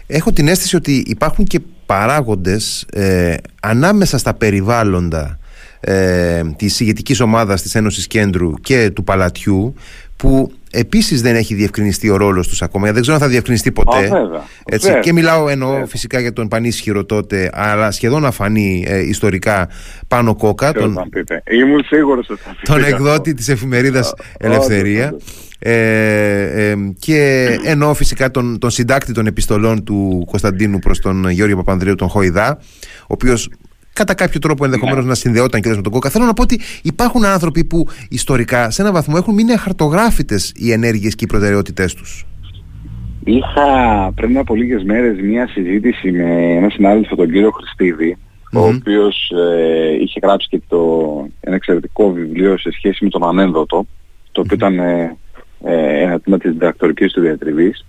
[0.06, 5.38] Έχω την αίσθηση ότι υπάρχουν και παράγοντες ε, ανάμεσα στα περιβάλλοντα
[5.84, 9.74] ε, της ηγετικής ομάδας της Ένωσης Κέντρου και του Παλατιού
[10.16, 12.92] που επίσης δεν έχει διευκρινιστεί ο ρόλος τους ακόμα.
[12.92, 14.10] Δεν ξέρω αν θα διευκρινιστεί ποτέ.
[14.64, 19.68] Έτσι, και μιλάω εννοώ φυσικά για τον πανίσχυρο τότε αλλά σχεδόν αφανή ε, ιστορικά
[20.08, 20.98] πάνω κόκα τον,
[21.50, 25.14] Ήμουν σίγουρος ότι θα τον εκδότη της εφημερίδας Ελευθερία.
[25.58, 31.56] ε, ε, και εννοώ φυσικά τον, τον συντάκτη των επιστολών του Κωνσταντίνου προς τον Γιώργο
[31.56, 32.58] Παπανδρέου τον Χοϊδά
[33.00, 33.48] ο οποίος
[33.94, 35.08] κατά κάποιο τρόπο ενδεχομένως ναι.
[35.08, 36.10] να συνδεόταν και με τον Κόκα.
[36.10, 40.72] Θέλω να πω ότι υπάρχουν άνθρωποι που ιστορικά σε έναν βαθμό έχουν μείνει αχαρτογράφητες οι
[40.72, 42.26] ενέργειες και οι προτεραιότητές τους.
[43.24, 47.50] Είχα πριν από λίγες μέρες μία συζήτηση με έναν συνάδελφο τον κύριο
[48.52, 50.78] ο οποίος ε, είχε γράψει και το,
[51.40, 53.86] ένα εξαιρετικό βιβλίο σε σχέση με τον ανένδοτο,
[54.32, 55.16] το οποίο ήταν ε,
[55.64, 57.86] ε, ένα τμήμα της διδακτορικής του διατριβής.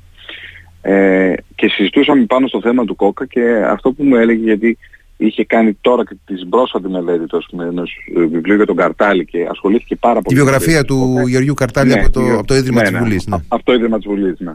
[0.81, 4.77] Ε, και συζητούσαμε πάνω στο θέμα του Κόκα και αυτό που μου έλεγε γιατί
[5.17, 9.95] είχε κάνει τώρα και την πρόσφατη μελέτη του ενός βιβλίου για τον Καρτάλη και ασχολήθηκε
[9.95, 10.37] πάρα πολύ.
[10.37, 13.27] Τη βιογραφία του Γεωργιού Καρτάλη ναι, από, το, από το Ίδρυμα ναι, της Βουλής.
[13.27, 13.37] Ναι.
[13.47, 14.53] Από το Ίδρυμα της Βουλής, ναι.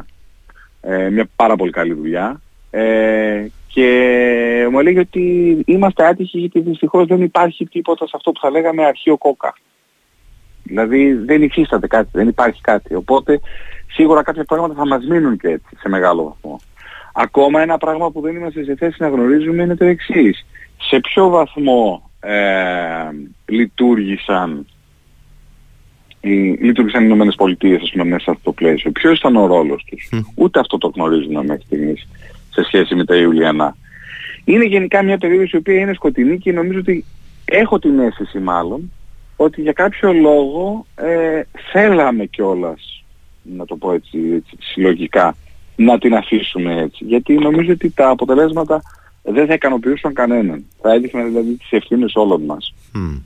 [0.81, 2.41] Ε, μια πάρα πολύ καλή δουλειά.
[2.71, 8.41] Ε, και μου έλεγε ότι είμαστε άτυχοι γιατί δυστυχώς δεν υπάρχει τίποτα σε αυτό που
[8.41, 9.55] θα λέγαμε αρχείο κόκα.
[10.63, 12.95] Δηλαδή δεν υφίσταται κάτι, δεν υπάρχει κάτι.
[12.95, 13.41] Οπότε
[13.93, 16.61] σίγουρα κάποια πράγματα θα μας μείνουν και έτσι σε μεγάλο βαθμό.
[17.15, 20.47] Ακόμα ένα πράγμα που δεν είμαστε σε θέση να γνωρίζουμε είναι το εξής.
[20.81, 22.35] Σε ποιο βαθμό ε,
[23.47, 24.67] λειτουργήσαν
[26.21, 28.91] οι, λειτουργήσαν οι Ηνωμένες Πολιτείες ας πούμε, μέσα σε αυτό το πλαίσιο.
[28.91, 30.11] Ποιος ήταν ο ρόλος τους.
[30.35, 32.09] Ούτε αυτό το γνωρίζουμε μέχρι στιγμής
[32.51, 33.77] σε σχέση με τα Ιουλιανά.
[34.45, 37.05] Είναι γενικά μια περίοδος η οποία είναι σκοτεινή και νομίζω ότι
[37.45, 38.93] έχω την αίσθηση μάλλον
[39.37, 41.43] ότι για κάποιο λόγο ε,
[41.73, 43.05] θέλαμε κιόλας,
[43.43, 45.37] να το πω έτσι, έτσι συλλογικά,
[45.85, 47.05] να την αφήσουμε έτσι.
[47.05, 48.83] Γιατί νομίζω ότι τα αποτελέσματα
[49.23, 50.65] δεν θα ικανοποιούσαν κανέναν.
[50.81, 53.21] Θα έδειχναν δηλαδή τις ευθύνες όλων μας mm.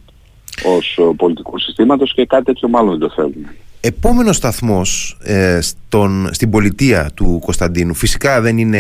[0.65, 3.55] ως πολιτικού συστήματος και κάτι τέτοιο μάλλον δεν το θέλουμε.
[3.81, 8.79] Επόμενος σταθμός ε, στον, στην πολιτεία του Κωνσταντίνου φυσικά δεν είναι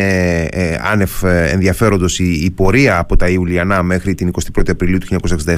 [0.51, 5.07] ε, άνευ ε, ενδιαφέροντος η, η, πορεία από τα Ιουλιανά μέχρι την 21η Απριλίου του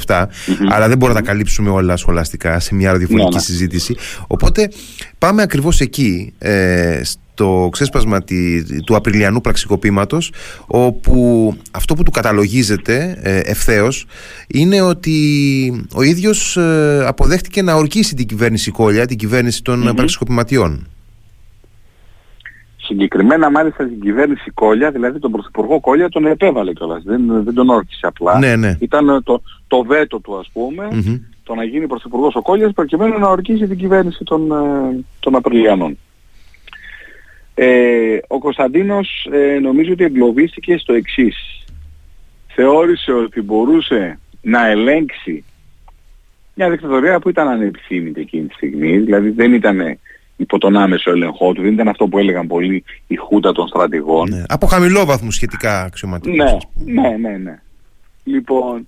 [0.06, 0.24] 1967
[0.70, 3.40] αλλά δεν μπορούμε να τα καλύψουμε όλα σχολαστικά σε μια ραδιοφωνική ναι, ναι.
[3.40, 4.70] συζήτηση οπότε
[5.18, 7.00] πάμε ακριβώς εκεί ε,
[7.36, 8.24] το ξέσπασμα
[8.84, 10.32] του Απριλιανού πραξικοπήματος
[10.66, 14.06] όπου αυτό που του καταλογίζεται ε, ευθέως
[14.46, 19.94] είναι ότι ο ίδιος ε, αποδέχτηκε να ορκίσει την κυβέρνηση Κόλια, την κυβέρνηση των mm
[19.94, 20.86] πραξικοπηματιών.
[22.76, 27.68] Συγκεκριμένα μάλιστα την κυβέρνηση Κόλια, δηλαδή τον Πρωθυπουργό Κόλια τον επέβαλε κιόλας, δεν, δεν τον
[27.68, 28.38] όρκησε απλά.
[28.38, 28.76] Ναι, ναι.
[28.80, 30.88] Ήταν το, το βέτο του ας πούμε,
[31.42, 35.98] το να γίνει Πρωθυπουργός ο Κόλιας προκειμένου να ορκίσει την κυβέρνηση των, ε, των Απριλιανών.
[37.58, 41.64] Ε, ο Κωνσταντίνος ε, νομίζω ότι εγκλωβίστηκε στο εξής.
[42.46, 45.44] Θεώρησε ότι μπορούσε να ελέγξει
[46.54, 49.98] μια δικτατορία που ήταν ανεπιθύμητη εκείνη τη στιγμή, δηλαδή δεν ήταν
[50.36, 54.28] υπό τον άμεσο έλεγχό του, δεν ήταν αυτό που έλεγαν πολλοί η χούτα των στρατηγών.
[54.28, 56.68] Ναι, από χαμηλό βαθμό σχετικά αξιωματικός.
[56.74, 57.60] Ναι, ναι, ναι, ναι.
[58.24, 58.86] Λοιπόν,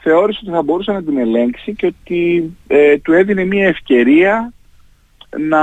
[0.00, 4.52] θεώρησε ότι θα μπορούσε να την ελέγξει και ότι ε, του έδινε μια ευκαιρία
[5.48, 5.60] να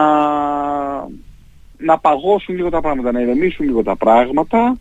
[1.77, 4.77] να παγώσουν λίγο τα πράγματα, να ηρεμήσουν λίγο τα πράγματα,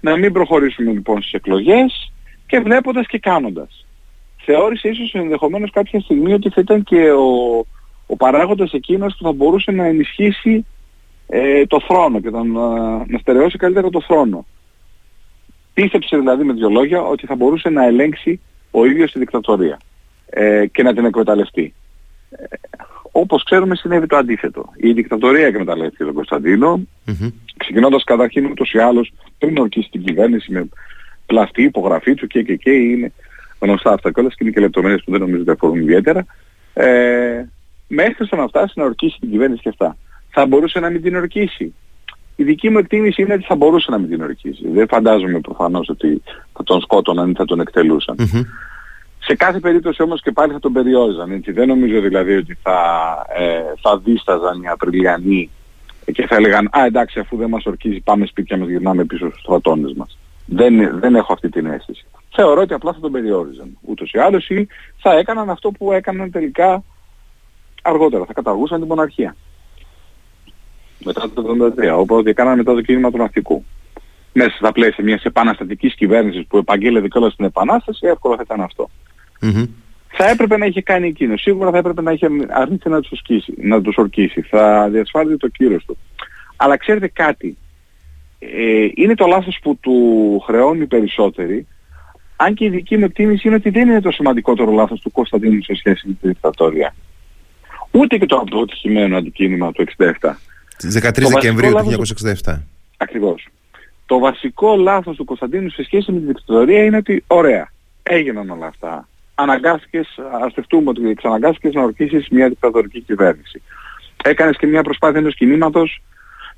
[0.00, 2.12] να μην προχωρήσουμε λοιπόν στις εκλογές
[2.46, 3.86] και βλέποντας και κάνοντας.
[4.36, 7.58] Θεώρησε ίσως ενδεχομένως κάποια στιγμή ότι θα ήταν και ο,
[8.06, 10.66] ο παράγοντας εκείνος που θα μπορούσε να ενισχύσει
[11.26, 12.44] ε, το θρόνο και να,
[13.06, 14.46] να στερεώσει καλύτερα το θρόνο.
[15.74, 19.78] Πίστεψε δηλαδή με δύο λόγια ότι θα μπορούσε να ελέγξει ο ίδιος τη δικτατορία
[20.30, 21.74] ε, και να την εκμεταλλευτεί.
[22.30, 22.44] Ε,
[23.12, 24.72] όπως ξέρουμε συνέβη το αντίθετο.
[24.76, 27.32] Η δικτατορία εκμεταλλεύτηκε τον Κωνσταντίνο, mm-hmm.
[27.56, 30.68] ξεκινώντας καταρχήν ούτως ή άλλως πριν ορκίσει την κυβέρνηση με
[31.26, 33.12] πλαστή υπογραφή του και και και είναι
[33.58, 36.26] γνωστά αυτά κιόλας και είναι και λεπτομέρειες που δεν νομίζω ότι αφορούν ιδιαίτερα.
[36.74, 37.44] Ε,
[37.86, 39.96] μέχρι στο να φτάσει να ορκίσει την κυβέρνηση και αυτά.
[40.30, 41.74] Θα μπορούσε να μην την ορκίσει.
[42.36, 44.68] Η δική μου εκτίμηση είναι ότι θα μπορούσε να μην την ορκίσει.
[44.68, 48.16] Δεν φαντάζομαι προφανώς ότι θα τον σκότωναν ή θα τον εκτελουσαν
[49.30, 51.30] Σε κάθε περίπτωση όμως και πάλι θα τον περιόριζαν.
[51.30, 51.52] Έτσι.
[51.52, 52.78] Δεν νομίζω δηλαδή ότι θα,
[53.36, 55.50] ε, θα δίσταζαν οι Απριλιανοί
[56.12, 59.40] και θα έλεγαν «Α, εντάξει, αφού δεν μας ορκίζει πάμε σπίτια μας, γυρνάμε πίσω στους
[59.40, 60.18] στρατώνες μας».
[60.46, 62.04] Δεν, δεν έχω αυτή την αίσθηση.
[62.34, 63.78] Θεωρώ ότι απλά θα τον περιόριζαν.
[63.80, 64.66] Ούτως ή άλλως ή
[64.98, 66.82] θα έκαναν αυτό που έκαναν τελικά
[67.82, 68.24] αργότερα.
[68.24, 69.36] Θα καταργούσαν την μοναρχία.
[71.04, 71.42] Μετά το
[71.76, 73.64] 1973, όπως έκαναν μετά το κίνημα του ναυτικού.
[74.32, 78.60] Μέσα στα πλαίσια μιας επαναστατικής κυβέρνησης που επαγγέλλεται κιόλας στην επανάσταση, εύκολο θα ήταν
[80.08, 81.36] Θα έπρεπε να είχε κάνει εκείνο.
[81.36, 84.40] Σίγουρα θα έπρεπε να είχε αρνηθεί να τους, ορκίσει, να τους ορκίσει.
[84.40, 85.98] Θα διασφάλιζε το κύρος του.
[86.56, 87.56] Αλλά ξέρετε κάτι.
[88.38, 91.66] Ε, είναι το λάθος που του χρεώνει περισσότεροι
[92.42, 95.62] αν και η δική μου εκτίμηση είναι ότι δεν είναι το σημαντικότερο λάθος του Κωνσταντίνου
[95.62, 96.94] σε σχέση με τη δικτατορία.
[97.90, 99.84] Ούτε και το αποτυχημένο αντικείμενο του
[100.20, 100.30] 1967.
[100.68, 102.04] Στις 13 Δεκεμβρίου του
[102.44, 102.58] 1967.
[102.96, 103.48] Ακριβώς.
[104.06, 107.72] Το βασικό λάθος του Κωνσταντίνου σε σχέση με τη δικτατορία είναι ότι ωραία,
[108.02, 109.08] έγιναν όλα αυτά.
[109.34, 113.62] Αναγκάστηκες, ας σκεφτούμε ότι εξαναγκάστηκες να ορκίσεις μια δικτατορική κυβέρνηση.
[114.24, 116.02] Έκανες και μια προσπάθεια ενός κινήματος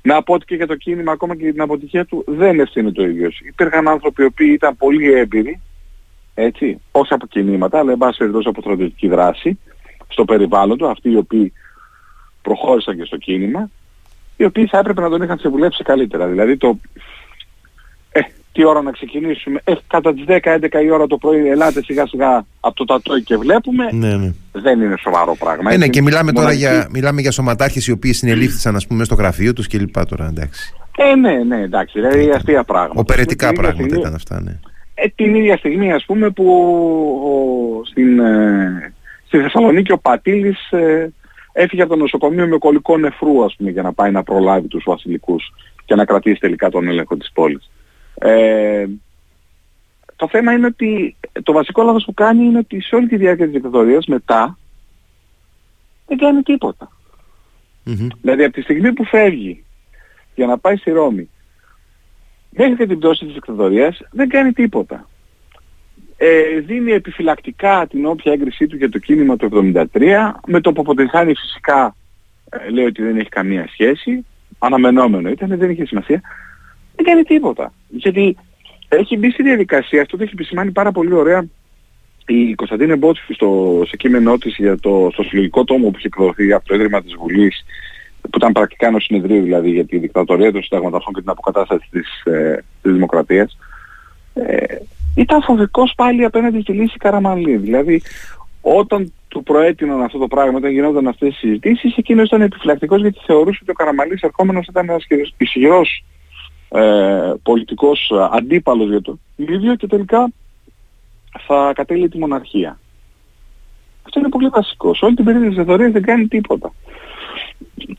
[0.01, 2.91] να πω ότι και για το κίνημα ακόμα και για την αποτυχία του δεν ευθύνει
[2.91, 3.29] το ίδιο.
[3.47, 5.61] Υπήρχαν άνθρωποι οι οποίοι ήταν πολύ έμπειροι
[6.33, 9.59] έτσι, όχι από κινήματα, αλλά εν πάση περιπτώσει από στρατιωτική δράση,
[10.07, 11.53] στο περιβάλλον του, αυτοί οι οποίοι
[12.41, 13.69] προχώρησαν και στο κίνημα,
[14.37, 16.27] οι οποίοι θα έπρεπε να τον είχαν συμβουλεύσει καλύτερα.
[16.27, 16.79] Δηλαδή το,
[18.13, 18.21] ε,
[18.51, 22.45] τι ώρα να ξεκινήσουμε, ε, κατά τις 10-11 η ώρα το πρωί, ελάτε σιγά σιγά
[22.59, 24.33] από το τατόι και βλέπουμε, ναι, ναι.
[24.51, 25.73] δεν είναι σοβαρό πράγμα.
[25.73, 29.15] Ε, ναι, και μιλάμε τώρα για, μιλάμε για σωματάρχες οι οποίοι συνελήφθησαν ας πούμε στο
[29.15, 30.73] γραφείο τους και λοιπά τώρα, εντάξει.
[30.97, 32.99] Ε, ναι, ναι, εντάξει, δηλαδή αστεία πράγματα.
[32.99, 34.59] Οπερετικά πράγματα ήταν αυτά, ναι.
[34.95, 36.45] Ε, την ίδια στιγμή ας πούμε που
[37.25, 38.93] ο, στην, ε,
[39.25, 41.13] στη Θεσσαλονίκη ο Πατήλης ε,
[41.51, 44.83] έφυγε από το νοσοκομείο με κολλικό νεφρού ας πούμε για να πάει να προλάβει τους
[44.85, 45.53] βασιλικούς
[45.85, 47.69] και να κρατήσει τελικά τον έλεγχο της πόλης.
[48.15, 48.85] Ε,
[50.15, 53.45] το θέμα είναι ότι το βασικό λάθος που κάνει είναι ότι σε όλη τη διάρκεια
[53.45, 54.57] της δικτατορίας μετά
[56.07, 56.43] δεν κάνει
[58.21, 59.63] Δηλαδή από τη στιγμή που φεύγει
[60.35, 61.29] για να πάει στη Ρώμη
[62.55, 65.07] μέχρι και την πτώση της δικτατορίας δεν κάνει τίποτα.
[66.17, 70.81] Ε, δίνει επιφυλακτικά την όποια έγκρισή του για το κίνημα του 1973, με το που
[70.81, 71.95] αποτυγχάνει φυσικά
[72.49, 74.25] ε, λέει ότι δεν έχει καμία σχέση,
[74.59, 76.21] αναμενόμενο ήταν, δεν είχε σημασία,
[76.95, 77.73] δεν κάνει τίποτα.
[77.89, 78.37] Γιατί
[78.87, 81.45] έχει μπει στη διαδικασία, αυτό το έχει επισημάνει πάρα πολύ ωραία
[82.25, 86.53] η Κωνσταντίνε Μπότσφη στο, σε κείμενό της για το, στο συλλογικό τόμο που είχε εκδοθεί
[86.53, 87.65] από το Ίδρυμα της Βουλής
[88.21, 92.23] που ήταν πρακτικά ενός συνεδρίου δηλαδή για τη δικτατορία των συνταγματαρχών και την αποκατάσταση της,
[92.23, 93.57] ε, της δημοκρατίας,
[94.33, 94.75] ε,
[95.15, 97.57] ήταν φοβικός πάλι απέναντι στη λύση Καραμαλή.
[97.57, 98.01] Δηλαδή,
[98.61, 103.19] όταν του προέτειναν αυτό το πράγμα, όταν γινόταν αυτές οι συζητήσεις, εκείνος ήταν επιφυλακτικός γιατί
[103.25, 105.05] θεωρούσε ότι ο Καραμαλής ερχόμενος ήταν ένας
[105.37, 106.03] ισχυρός
[106.73, 110.31] ε, πολιτικός αντίπαλος για το ίδιο και τελικά
[111.47, 112.79] θα κατέλει τη μοναρχία.
[114.03, 114.95] Αυτό είναι πολύ βασικό.
[114.95, 116.73] Σε όλη την περίοδο της θεωρίας δεν κάνει τίποτα.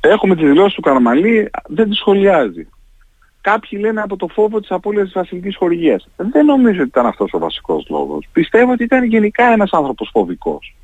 [0.01, 2.69] Έχουμε τις δηλώσεις του Καραμαλή, δεν τις σχολιάζει.
[3.41, 6.09] Κάποιοι λένε από το φόβο της απώλειας της βασιλικής χορηγίας.
[6.17, 8.29] Δεν νομίζω ότι ήταν αυτός ο βασικός λόγος.
[8.33, 10.75] Πιστεύω ότι ήταν γενικά ένας άνθρωπος φοβικός.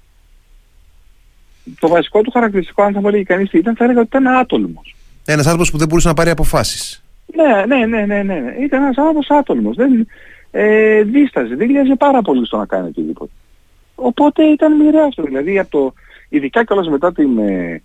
[1.79, 4.27] Το βασικό του χαρακτηριστικό, αν θα μου έλεγε κανείς τι ήταν, θα έλεγα ότι ήταν
[4.27, 4.95] άτολμος.
[5.25, 7.00] Ένας άνθρωπος που δεν μπορούσε να πάρει αποφάσεις.
[7.35, 8.41] Ναι, ναι, ναι, ναι, ναι.
[8.41, 8.65] ναι.
[8.65, 9.77] Ήταν ένας άνθρωπος άτολμος.
[9.77, 10.07] Δεν,
[10.51, 13.31] ε, δίσταζε, δεν λιάζει πάρα πολύ στο να κάνει οτιδήποτε.
[13.95, 15.23] Οπότε ήταν μοιραίο αυτό.
[15.23, 15.93] Δηλαδή, από το,
[16.29, 17.83] ειδικά κιόλας μετά την, ε,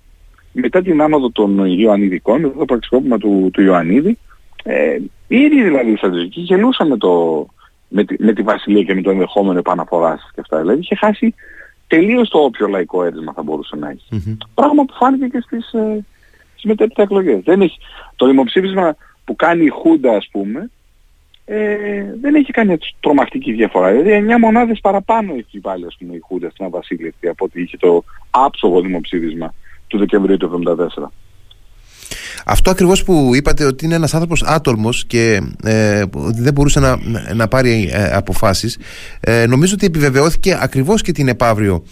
[0.51, 4.17] μετά την άνοδο των Ιωαννιδικών, το πραξικόπημα του, του Ιωαννίδη,
[4.63, 7.45] ε, ήδη δηλαδή οι στρατιωτικοί γελούσαν με, το,
[7.87, 10.59] με, τη, με τη Βασιλεία και με το ενδεχόμενο επαναφοράς και αυτά.
[10.59, 11.35] Δηλαδή είχε χάσει
[11.87, 14.07] τελείως το όποιο λαϊκό έρισμα θα μπορούσε να έχει.
[14.11, 14.37] Mm-hmm.
[14.53, 16.05] Πράγμα που φάνηκε και στις, ε,
[16.51, 17.41] στις μετέπειτα εκλογές.
[17.43, 17.77] Δεν έχει,
[18.15, 18.95] το δημοψήφισμα
[19.25, 20.69] που κάνει η Χούντα ας πούμε,
[21.45, 21.57] ε,
[22.21, 23.91] δεν έχει κάνει τρομακτική διαφορά.
[23.91, 27.77] Δηλαδή 9 μονάδες παραπάνω έχει βάλει ας πούμε η Χούντα στην Αβασίλευτη από ότι είχε
[27.77, 29.53] το άψογο δημοψήφισμα
[29.87, 30.63] του Δεκεμβρίου του
[31.05, 31.11] 1974.
[32.45, 36.97] Αυτό ακριβώς που είπατε ότι είναι ένας άνθρωπος άτολμος και ε, δεν μπορούσε να,
[37.33, 38.77] να πάρει ε, αποφάσεις
[39.19, 41.83] ε, νομίζω ότι επιβεβαιώθηκε ακριβώς και την επαύριο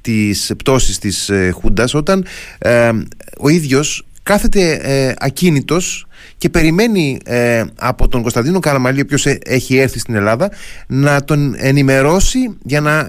[0.00, 2.24] της πτώσης της ε, Χούντας όταν
[2.58, 2.90] ε,
[3.38, 9.76] ο ίδιος κάθεται ε, ακίνητος και περιμένει ε, από τον Κωνσταντίνο Καραμαλή, ο οποίος έχει
[9.76, 10.50] έρθει στην Ελλάδα,
[10.86, 13.08] να τον ενημερώσει για να,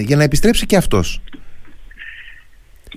[0.00, 1.22] για να επιστρέψει και αυτός.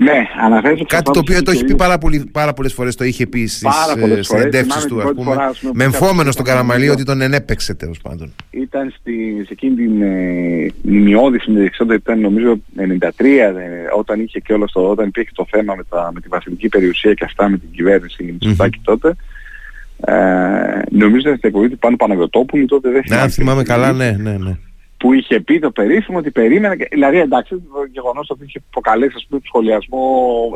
[0.01, 3.27] Ναι, αναφέρεται Κάτι το οποίο το έχει πει πάρα, πολύ, πάρα πολλές φορές, το είχε
[3.27, 5.35] πει στις ε, συνεντεύξεις του, ας πούμε,
[5.73, 8.33] με εμφόμενο στον Καραμαλή ότι τον ενέπαιξε τέλος πάντων.
[8.49, 13.51] Ήταν στη, σε εκείνη την ε, μνημειώδη συνέντευξη, ήταν νομίζω 93, ε,
[13.97, 17.13] όταν, είχε και όλο το, όταν υπήρχε το θέμα με, τα, με τη βασιλική περιουσία
[17.13, 18.69] και αυτά με την κυβέρνηση mm-hmm.
[18.83, 19.15] τότε,
[20.05, 20.13] Ε,
[20.89, 23.23] νομίζω ότι εκπομπή του Πάνου Παναγιωτόπουλου τότε δεν θυμάμαι.
[23.23, 24.57] Ναι, θυμάμαι καλά, ναι, ναι, ναι.
[24.99, 26.75] Που είχε πει το περίφημο ότι περίμενε.
[26.91, 30.03] Δηλαδή εντάξει, το γεγονός ότι είχε προκαλέσει ας πούμε, σχολιασμό,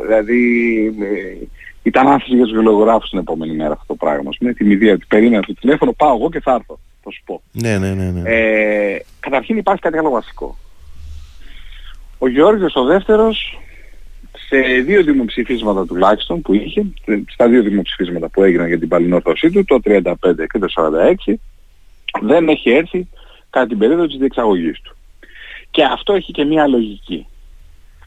[0.02, 1.46] δηλαδή ε,
[1.82, 4.30] ήταν άφηση για τους βιολογράφους την επόμενη μέρα αυτό το πράγμα.
[4.40, 6.78] Με την ιδέα ότι περίμενα το τηλέφωνο, πάω εγώ και θα έρθω.
[7.02, 7.42] Θα σου πω.
[7.52, 8.10] Ναι, ναι, ναι.
[8.10, 8.22] ναι.
[8.24, 10.58] Ε, καταρχήν υπάρχει κάτι άλλο βασικό.
[12.18, 13.58] Ο Γιώργος ο δεύτερος
[14.48, 16.86] σε δύο δημοψηφίσματα τουλάχιστον που είχε,
[17.26, 20.12] στα δύο δημοψηφίσματα που έγιναν για την παλινόρθωσή του, το 35
[20.52, 20.66] και το
[21.26, 21.34] 46,
[22.22, 23.08] δεν έχει έρθει
[23.54, 24.96] κατά την περίοδο της διεξαγωγής του.
[25.70, 27.26] Και αυτό έχει και μία λογική.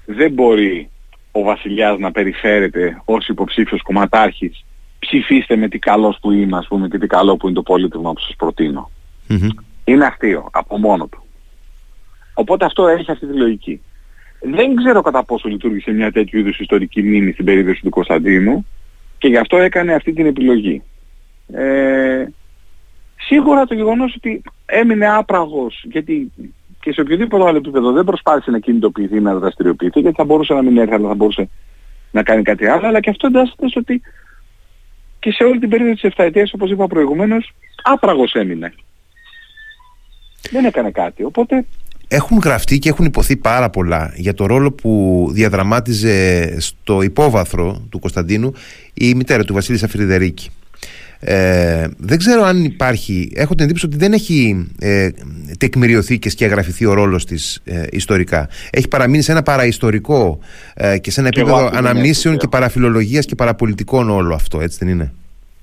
[0.05, 0.89] Δεν μπορεί
[1.31, 4.65] ο βασιλιάς να περιφέρεται ως υποψήφιος κομματάρχης
[4.99, 8.13] ψηφίστε με τι καλός που είμαι ας πούμε και τι καλό που είναι το πολίτευμα
[8.13, 8.91] που σας προτεινω
[9.83, 11.23] Είναι αστείο από μόνο του.
[12.33, 13.81] Οπότε αυτό έχει αυτή τη λογική.
[14.41, 18.65] Δεν ξέρω κατά πόσο λειτουργήσε μια τέτοιου είδους ιστορική μνήμη στην περίπτωση του Κωνσταντίνου
[19.17, 20.81] και γι' αυτό έκανε αυτή την επιλογή.
[21.53, 22.25] Ε,
[23.17, 26.32] σίγουρα το γεγονός ότι έμεινε άπραγος γιατί
[26.80, 30.62] και σε οποιοδήποτε άλλο επίπεδο δεν προσπάθησε να κινητοποιηθεί, να δραστηριοποιηθεί γιατί θα μπορούσε να
[30.62, 31.49] μην έρθει αλλά θα μπορούσε
[32.12, 34.01] να κάνει κάτι άλλο αλλά και αυτό εντάσσεται στο ότι
[35.19, 37.53] και σε όλη την περίοδο της 7 ετίας όπως είπα προηγουμένως
[37.84, 38.73] άπραγος έμεινε.
[40.51, 41.65] Δεν έκανε κάτι οπότε
[42.08, 47.99] έχουν γραφτεί και έχουν υποθεί πάρα πολλά για το ρόλο που διαδραμάτιζε στο υπόβαθρο του
[47.99, 48.53] Κωνσταντίνου
[48.93, 50.49] η μητέρα του Βασίλισσα Αφριδερίκη.
[51.19, 55.10] Ε, δεν ξέρω αν υπάρχει έχω την εντύπωση ότι δεν έχει ε,
[55.58, 58.49] τεκμηριωθεί και σκιαγραφηθεί ο ρόλος της ε, ιστορικά.
[58.69, 60.39] Έχει παραμείνει σε ένα παραιστορικό
[60.73, 65.13] ε, και σε ένα επίπεδο αναμνήσεων και παραφιλολογίας και παραπολιτικών όλο αυτό έτσι δεν είναι;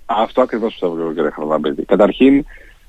[0.06, 2.44] Αυτό ακριβώς πιστεύω κύριε Χαρδαμπέτη καταρχήν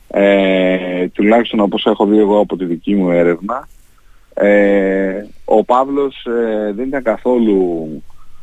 [0.08, 3.68] ε, τουλάχιστον όπως έχω δει εγώ από τη δική μου έρευνα
[4.34, 7.88] ε, ο Παύλος ε, δεν ήταν καθόλου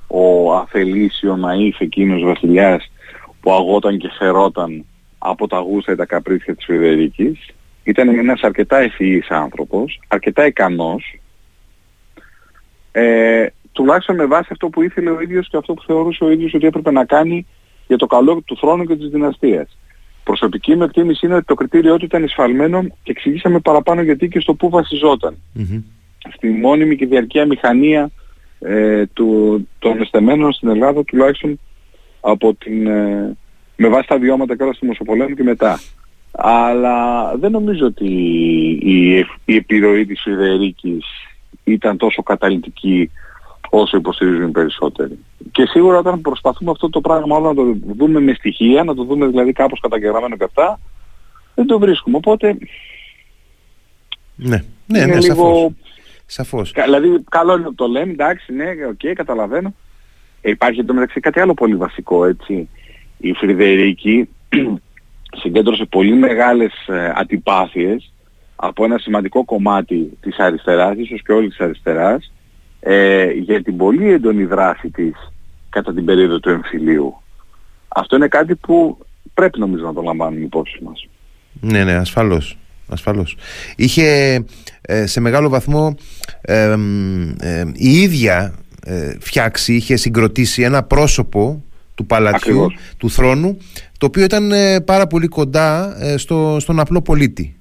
[0.06, 2.90] ο αφελής ή ο ναΐφ εκείνος βασιλιάς
[3.42, 4.84] που αγόταν και φερόταν
[5.18, 7.48] από τα γούστα ή τα καπρίτσια της Φιδερικής
[7.84, 11.18] ήταν ένας αρκετά ευφυής άνθρωπος, αρκετά ικανός
[12.92, 16.54] ε, τουλάχιστον με βάση αυτό που ήθελε ο ίδιος και αυτό που θεωρούσε ο ίδιος
[16.54, 17.46] ότι έπρεπε να κάνει
[17.86, 19.76] για το καλό του θρόνου και της δυναστείας
[20.24, 24.40] προσωπική μου εκτίμηση είναι ότι το κριτήριό του ήταν εισφαλμένο και εξηγήσαμε παραπάνω γιατί και
[24.40, 25.36] στο πού βασιζόταν.
[26.34, 28.10] Στη μόνιμη και διαρκεία μηχανία
[28.60, 31.60] ε, του, των εστεμένων στην Ελλάδα τουλάχιστον
[32.24, 33.36] από την, ε,
[33.76, 35.80] με βάση τα βιώματα και όλα στη Μοσοπολέμου και μετά.
[36.32, 38.06] Αλλά δεν νομίζω ότι
[38.82, 41.04] η, η επιρροή της Φρειδερίκης
[41.64, 43.10] ήταν τόσο καταλυτική
[43.70, 45.18] όσο υποστηρίζουν οι περισσότεροι.
[45.52, 49.04] Και σίγουρα όταν προσπαθούμε αυτό το πράγμα όλο να το δούμε με στοιχεία, να το
[49.04, 50.80] δούμε δηλαδή κάπως καταγεγραμμένο και αυτά,
[51.54, 52.16] δεν το βρίσκουμε.
[52.16, 52.56] Οπότε...
[54.36, 55.74] Ναι, ναι, ναι, λίγο...
[56.26, 56.72] σαφώς.
[56.72, 59.74] Δηλαδή καλό είναι που το λέμε, εντάξει, ναι, OK, okay, καταλαβαίνω.
[60.42, 62.68] Ε, υπάρχει εδώ μεταξύ κάτι άλλο πολύ βασικό, έτσι.
[63.18, 64.28] Η Φρειδερίκη
[65.42, 68.12] συγκέντρωσε πολύ μεγάλες ε, αντιπάθειες
[68.56, 72.32] από ένα σημαντικό κομμάτι της αριστεράς, ίσως και όλης της αριστεράς,
[72.80, 75.14] ε, για την πολύ έντονη δράση της
[75.68, 77.16] κατά την περίοδο του εμφυλίου.
[77.88, 78.98] Αυτό είναι κάτι που
[79.34, 81.08] πρέπει νομίζω να το λαμβάνουμε υπόψη μας.
[81.60, 82.56] Ναι, ναι, ασφαλώς.
[82.88, 83.36] Ασφαλώς.
[83.76, 84.38] Είχε
[84.80, 85.94] ε, σε μεγάλο βαθμό
[86.40, 86.76] ε,
[87.72, 88.54] η ίδια
[88.86, 91.62] ε, φτιάξει, είχε συγκροτήσει ένα πρόσωπο
[91.94, 92.66] του παλατιού,
[92.96, 93.58] του θρόνου,
[93.98, 94.52] το οποίο ήταν
[94.84, 97.56] πάρα πολύ κοντά στο, στον απλό πολίτη.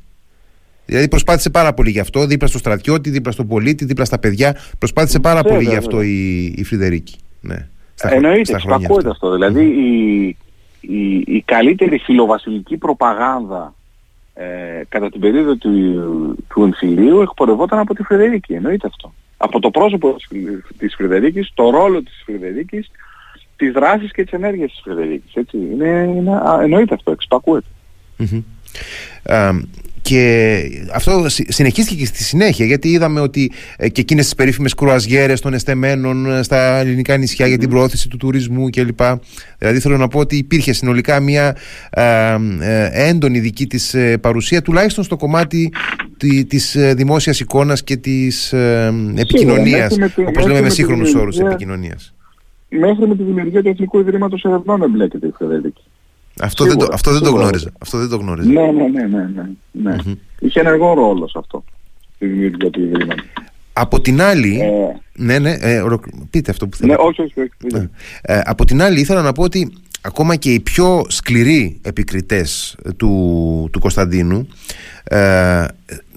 [0.86, 4.58] Δηλαδή προσπάθησε πάρα πολύ γι' αυτό, δίπλα στο στρατιώτη, δίπλα στον πολίτη, δίπλα στα παιδιά.
[4.78, 7.16] Προσπάθησε πάρα πολύ γι' αυτό η, η Φρυδερίκη.
[7.42, 9.34] Ναι, στα, Εννοείται, ακούτε αυτό.
[9.34, 10.28] Δηλαδή η,
[10.80, 13.74] η, η καλύτερη φιλοβασιλική προπαγάνδα
[14.34, 14.44] ε,
[14.90, 15.72] κατά την περίοδο του,
[16.48, 18.54] του εμφυλίου εκπορευόταν από τη Φρυδερίκη.
[18.54, 19.14] Εννοείται αυτό.
[19.42, 20.16] Από το πρόσωπο
[20.78, 22.92] της Φρυδερίκης, το ρόλο της Φρυδερίκης,
[23.56, 25.34] τις δράσεις και τις ενέργειες της Φρυδερίκης.
[25.34, 25.58] Έτσι.
[25.58, 27.68] Είναι, είναι, εννοείται αυτό, εξυπακούεται.
[28.20, 28.44] Mm-hmm.
[30.02, 30.62] Και
[30.94, 35.54] αυτό συνεχίστηκε και στη συνέχεια, γιατί είδαμε ότι ε, και εκείνες τις περίφημες κρουαζιέρες των
[35.54, 39.00] εστεμένων ε, στα ελληνικά νησιά για την προώθηση του τουρισμού κλπ.
[39.58, 41.58] Δηλαδή θέλω να πω ότι υπήρχε συνολικά μια
[41.90, 42.38] ε,
[42.92, 45.72] έντονη δική της παρουσία, τουλάχιστον στο κομμάτι
[46.48, 48.54] της δημόσιας εικόνας και της
[49.16, 52.14] επικοινωνίας, όπως λέμε με σύγχρονους όρους επικοινωνίας.
[52.70, 55.82] Μέχρι με τη δημιουργία του Εθνικού Ιδρύματος Ερευνών εμπλέκεται η Φρεδερίκη.
[56.42, 57.72] Αυτό, δεν το, αυτό δεν το γνώριζα.
[57.80, 58.50] Αυτό δεν το γνώριζα.
[58.52, 59.30] Ναι, ναι, ναι, ναι.
[59.36, 59.96] ναι, ναι.
[60.06, 60.16] Mm-hmm.
[60.40, 61.64] Είχε ενεργό ρόλο σε αυτό.
[62.16, 63.26] Στη δημιουργία του Ιδρύματος.
[63.74, 64.60] Από την άλλη.
[64.60, 65.00] Ε...
[65.14, 65.84] Ναι, ναι, ε,
[66.30, 67.02] πείτε αυτό που θέλετε.
[67.02, 67.40] Ναι, όχι, όχι.
[67.40, 67.52] όχι.
[67.74, 67.90] Ναι.
[68.22, 73.70] Ε, από την άλλη, ήθελα να πω ότι ακόμα και οι πιο σκληροί επικριτές του,
[73.72, 74.48] του Κωνσταντίνου
[75.04, 75.66] ε,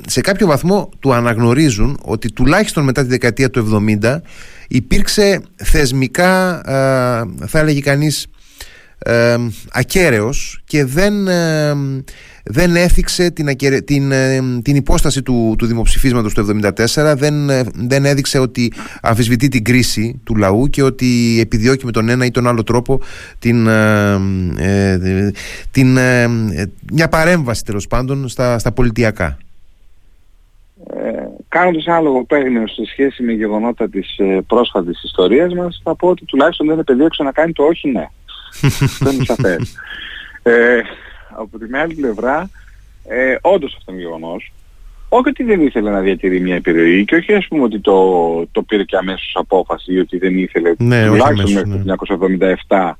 [0.07, 4.17] σε κάποιο βαθμό του αναγνωρίζουν ότι τουλάχιστον μετά τη δεκαετία του 70
[4.69, 8.27] υπήρξε θεσμικά, ε, θα έλεγε κανείς,
[8.99, 9.37] ε,
[9.73, 11.75] ακέραιος και δεν, ε,
[12.45, 16.47] δεν έθιξε την, την, ε, την υπόσταση του, του δημοψηφίσματος του
[16.95, 21.91] 1974 δεν, ε, δεν έδειξε ότι αμφισβητεί την κρίση του λαού και ότι επιδιώκει με
[21.91, 23.01] τον ένα ή τον άλλο τρόπο
[23.39, 23.69] την,
[25.71, 25.99] την,
[26.93, 29.39] μια παρέμβαση τέλος πάντων στα, στα πολιτιακά.
[30.91, 36.09] Ε, κάνοντας ένα λογοπαίγνιο σε σχέση με γεγονότα της ε, πρόσφατης ιστορίας μας θα πω
[36.09, 38.07] ότι τουλάχιστον δεν επεδίωξε να κάνει το όχι ναι.
[39.05, 39.77] δεν είναι σαφές.
[40.43, 40.81] Ε,
[41.37, 42.51] από την άλλη πλευρά
[43.09, 44.53] ε, όντως αυτό είναι γεγονός
[45.09, 48.63] όχι ότι δεν ήθελε να διατηρεί μια επιρροή και όχι ας πούμε ότι το, το
[48.63, 52.93] πήρε και αμέσως απόφαση ή ότι δεν ήθελε ναι, τουλάχιστον μέχρι το 1977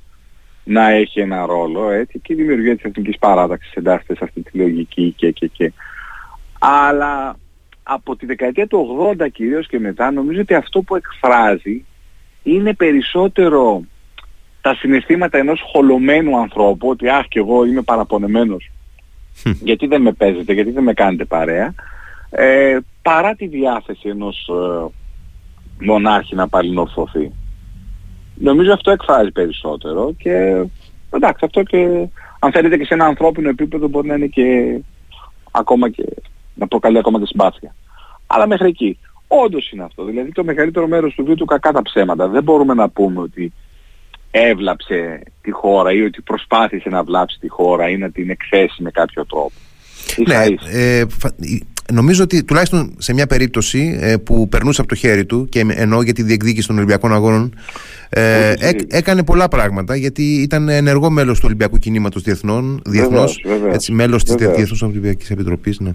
[0.63, 4.57] να έχει ένα ρόλο έτσι, και η δημιουργία της εθνικής παράταξης εντάσσεται σε αυτή τη
[4.57, 5.73] λογική και και και.
[6.59, 7.35] Αλλά
[7.83, 11.85] από τη δεκαετία του 80 κυρίως και μετά νομίζω ότι αυτό που εκφράζει
[12.43, 13.83] είναι περισσότερο
[14.65, 18.71] τα συναισθήματα ενός χολωμένου ανθρώπου ότι αχ και εγώ είμαι παραπονεμένος
[19.69, 21.73] γιατί δεν με παίζετε, γιατί δεν με κάνετε παρέα
[22.29, 24.85] ε, παρά τη διάθεση ενός ε,
[25.85, 27.31] μονάρχη να παλινορθωθεί.
[28.35, 30.65] Νομίζω αυτό εκφράζει περισσότερο και
[31.09, 32.07] εντάξει αυτό και
[32.39, 34.79] αν θέλετε και σε ένα ανθρώπινο επίπεδο μπορεί να είναι και
[35.51, 36.05] ακόμα και
[36.53, 37.75] να προκαλεί ακόμα και συμπάθεια.
[38.27, 38.99] Αλλά μέχρι εκεί.
[39.27, 40.03] Όντως είναι αυτό.
[40.03, 42.27] Δηλαδή το μεγαλύτερο μέρος του βίου του κακά τα ψέματα.
[42.27, 43.53] Δεν μπορούμε να πούμε ότι
[44.37, 48.91] έβλαψε τη χώρα ή ότι προσπάθησε να βλάψει τη χώρα ή να την εκθέσει με
[48.91, 49.51] κάποιο τρόπο.
[50.27, 51.05] Ναι, ε,
[51.93, 56.01] νομίζω ότι τουλάχιστον σε μια περίπτωση ε, που περνούσε από το χέρι του και εννοώ
[56.01, 57.53] για τη διεκδίκηση των Ολυμπιακών Αγώνων
[58.09, 58.53] ε,
[58.87, 64.35] έκανε πολλά πράγματα γιατί ήταν ενεργό μέλος του Ολυμπιακού Κινήματος Διεθνών, διεθνώς, έτσι, μέλος της
[64.35, 65.93] Διεθνούς Ολυμπιακής Επιτροπής ναι.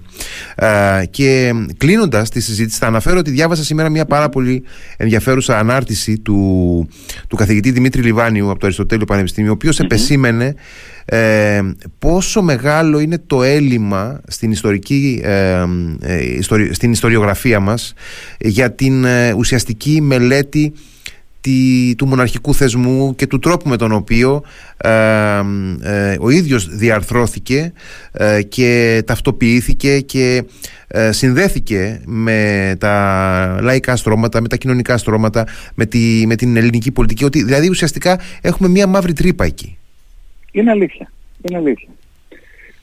[0.55, 4.62] ε, και κλείνοντας τη συζήτηση θα αναφέρω ότι διάβασα σήμερα μια πάρα πολύ
[4.96, 6.88] ενδιαφέρουσα ανάρτηση του,
[7.29, 10.55] του καθηγητή Δημήτρη Λιβάνιου από το Αριστοτέλειο Πανεπιστήμιο ο οποίος επεσήμενε
[11.12, 11.61] ε,
[11.99, 15.64] πόσο μεγάλο είναι το έλλειμμα στην, ιστορική, ε,
[16.01, 16.42] ε
[16.73, 17.94] στην ιστοριογραφία μας
[18.38, 20.73] για την ε, ουσιαστική μελέτη
[21.40, 24.42] τη, του μοναρχικού θεσμού και του τρόπου με τον οποίο
[26.20, 27.73] ο ίδιος διαρθρώθηκε
[28.49, 30.44] και ταυτοποιήθηκε και
[31.11, 37.25] συνδέθηκε με τα λαϊκά στρώματα, με τα κοινωνικά στρώματα, με, τη, με την ελληνική πολιτική,
[37.25, 39.75] ότι δηλαδή ουσιαστικά έχουμε μία μαύρη τρύπα εκεί.
[40.52, 41.10] Είναι αλήθεια.
[41.42, 41.88] Είναι αλήθεια.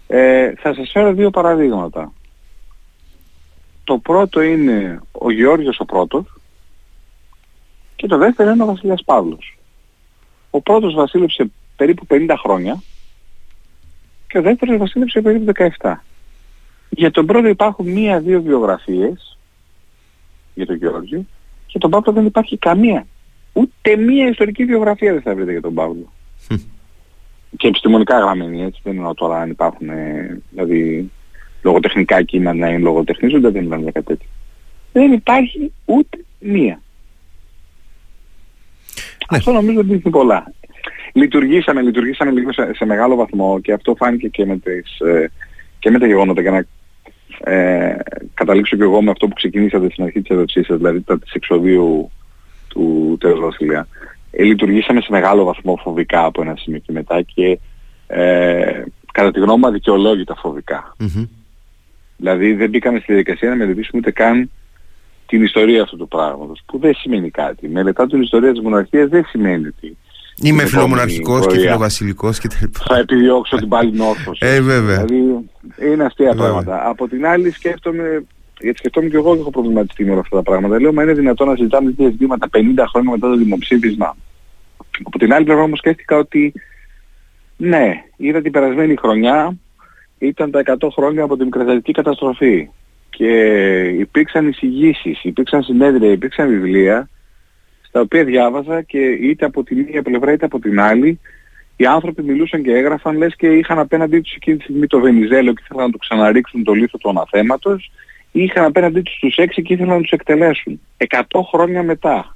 [0.08, 2.13] Ε, θα σας φέρω δύο παραδείγματα.
[3.84, 6.25] Το πρώτο είναι ο Γεώργιος ο πρώτος
[7.95, 9.58] και το δεύτερο είναι ο Βασιλιάς Παύλος.
[10.49, 12.82] Ο πρώτος βασίλεψε περίπου 50 χρόνια
[14.27, 15.93] και ο δεύτερος βασίλεψε περίπου 17.
[16.89, 19.38] Για τον πρώτο υπάρχουν μία-δύο βιογραφίες
[20.53, 21.25] για τον Γεώργιο
[21.65, 23.08] και τον Παύλο δεν υπάρχει καμία.
[23.53, 26.12] Ούτε μία ιστορική βιογραφία δεν θα βρείτε για τον Παύλο
[27.58, 28.82] και επιστημονικά γραμμένοι, έτσι.
[28.84, 31.12] Δεν εννοώ τώρα αν υπάρχουν, ε, δηλαδή,
[31.62, 34.28] λογοτεχνικά κείμενα να είναι λογοτεχνίζονται, δεν μιλάμε για κάτι τέτοιο.
[34.93, 36.82] Δεν υπάρχει ούτε μία.
[39.32, 39.38] Ναι.
[39.38, 40.54] Αυτό νομίζω ότι είναι πολλά.
[41.13, 45.32] Λειτουργήσαμε, λειτουργήσαμε λίγο σε, μεγάλο βαθμό και αυτό φάνηκε και με, τις, ε,
[45.80, 46.65] και με τα γεγονότα για να
[47.52, 47.98] ε,
[48.34, 51.32] καταλήξω και εγώ με αυτό που ξεκινήσατε στην αρχή της ερώτησής σας, δηλαδή τα της
[51.32, 52.12] εξοδίου
[52.67, 57.60] του τέλος Βασιλεία ε, λειτουργήσαμε σε μεγάλο βαθμό φοβικά από ένα σημείο και μετά και
[58.08, 60.36] ε, κατά τη γνώμη μου αδικαιολόγητα
[62.17, 64.52] Δηλαδή δεν μπήκαμε στη διαδικασία να μελετήσουμε ούτε καν
[65.26, 67.67] την ιστορία αυτού του πράγματος, που δεν σημαίνει κάτι.
[67.67, 69.97] Μελετά την ιστορία της μοναρχίας δεν σημαίνει ότι
[70.41, 74.45] Είμαι φιλομοναρχικός και φιλοβασιλικός και τα Θα επιδιώξω την πάλι νόρθωση.
[74.45, 75.06] Ε, βέβαια.
[75.06, 75.50] Δηλαδή
[75.91, 76.89] είναι αστεία πράγματα.
[76.89, 78.23] Από την άλλη σκέφτομαι
[78.60, 80.80] γιατί σκεφτόμουν και εγώ έχω προβληματιστεί με όλα αυτά τα πράγματα.
[80.80, 84.17] Λέω, μα είναι δυνατόν να συζητάμε τέτοια ζητήματα 50 χρόνια μετά το δημοψήφισμα.
[85.04, 86.54] Από την άλλη πλευρά όμως σκέφτηκα ότι
[87.58, 89.58] ναι, είδα την περασμένη χρονιά
[90.17, 92.70] ήταν τα 100 χρόνια από την μικρασιατική καταστροφή
[93.10, 93.32] και
[94.00, 97.10] υπήρξαν εισηγήσεις, υπήρξαν συνέδρια, υπήρξαν βιβλία
[97.82, 101.20] στα οποία διάβαζα και είτε από την μία πλευρά είτε από την άλλη
[101.76, 105.54] οι άνθρωποι μιλούσαν και έγραφαν λες και είχαν απέναντί τους εκείνη τη στιγμή το Βενιζέλο
[105.54, 107.92] και ήθελαν να του ξαναρίξουν το λίθο του αναθέματος
[108.44, 110.79] είχαν απέναντί τους τους έξι και ήθελαν να τους εκτελέσουν.
[110.98, 112.35] Εκατό χρόνια μετά.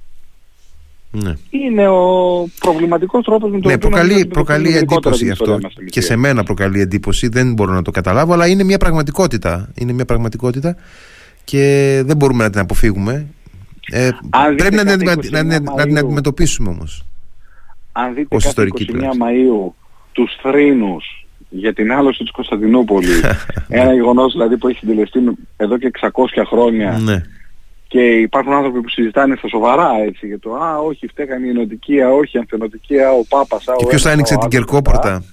[1.14, 1.32] Ναι.
[1.50, 5.58] Είναι ο προβληματικός τρόπος με τον ναι, προκαλεί, προκαλεί εντύπωση αυτό
[5.90, 9.92] και σε μένα προκαλεί εντύπωση δεν μπορώ να το καταλάβω αλλά είναι μια πραγματικότητα είναι
[9.92, 10.76] μια πραγματικότητα
[11.44, 13.26] και δεν μπορούμε να την αποφύγουμε
[13.90, 14.08] ε,
[14.56, 17.04] πρέπει να, την, να, να, την αντιμετωπίσουμε όμως
[17.92, 19.72] αν δείτε ως κάθε 21 Μαΐου
[20.12, 21.21] τους θρήνους
[21.54, 23.24] για την άλωση της Κωνσταντινούπολης.
[23.68, 25.20] Ένα γεγονός δηλαδή που έχει συντελεστεί
[25.56, 26.08] εδώ και 600
[26.46, 26.98] χρόνια.
[27.04, 27.22] Ναι.
[27.88, 32.10] και υπάρχουν άνθρωποι που συζητάνε στα σοβαρά έτσι για το «Α, όχι, φταίγανε η ενωτικία,
[32.10, 35.24] όχι, ανθενωτικία, ο Πάπας, Και ποιος άνοιξε την Κερκόπορτα;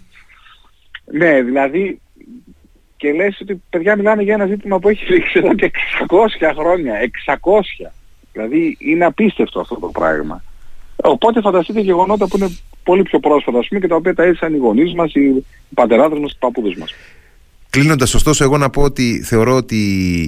[1.11, 2.01] Ναι, δηλαδή
[2.97, 5.71] και λες ότι παιδιά μιλάμε για ένα ζήτημα που έχει ρίξει εδώ και
[6.07, 6.93] 600 χρόνια.
[7.25, 7.91] 600.
[8.33, 10.43] Δηλαδή είναι απίστευτο αυτό το πράγμα.
[10.95, 14.57] Οπότε φανταστείτε γεγονότα που είναι πολύ πιο πρόσφατα πούμε, και τα οποία τα έζησαν οι
[14.57, 16.95] γονείς μας, οι πατεράδες μας, οι παππούδες μας.
[17.69, 19.75] Κλείνοντας, ωστόσο, εγώ να πω ότι θεωρώ ότι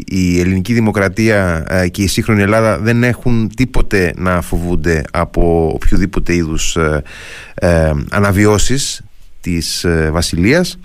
[0.08, 6.36] η ελληνική δημοκρατία ε, και η σύγχρονη Ελλάδα δεν έχουν τίποτε να φοβούνται από οποιοδήποτε
[6.36, 7.04] είδους ε,
[7.54, 9.02] ε, αναβιώσεις
[9.42, 10.80] της ε, Βασιλείας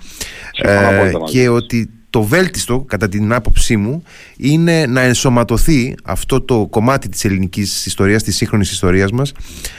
[0.61, 4.03] ε, και ότι το βέλτιστο κατά την άποψή μου
[4.37, 9.31] είναι να ενσωματωθεί αυτό το κομμάτι της ελληνικής ιστορίας, της σύγχρονης ιστορίας μας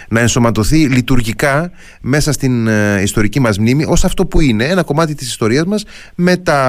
[0.08, 1.70] να ενσωματωθεί λειτουργικά
[2.00, 5.84] μέσα στην ε, ιστορική μας μνήμη ως αυτό που είναι ένα κομμάτι της ιστορίας μας
[6.14, 6.60] με τα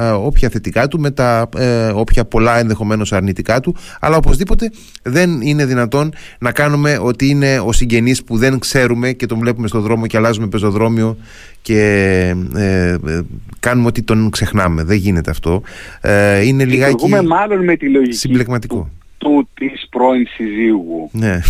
[0.00, 4.70] ε, όποια θετικά του, με τα ε, όποια πολλά ενδεχομένως αρνητικά του αλλά οπωσδήποτε
[5.02, 9.68] δεν είναι δυνατόν να κάνουμε ότι είναι ο συγγενής που δεν ξέρουμε και τον βλέπουμε
[9.68, 11.16] στο δρόμο και αλλάζουμε πεζοδρόμιο
[11.66, 12.96] και ε,
[13.60, 14.82] κάνουμε ότι τον ξεχνάμε.
[14.82, 15.62] Δεν γίνεται αυτό.
[16.00, 18.76] Ε, είναι λιγάκι μάλλον με τη λογική συμπλεγματικό.
[18.76, 18.88] του,
[19.18, 21.10] του της πρώην συζύγου.
[21.12, 21.40] Ναι.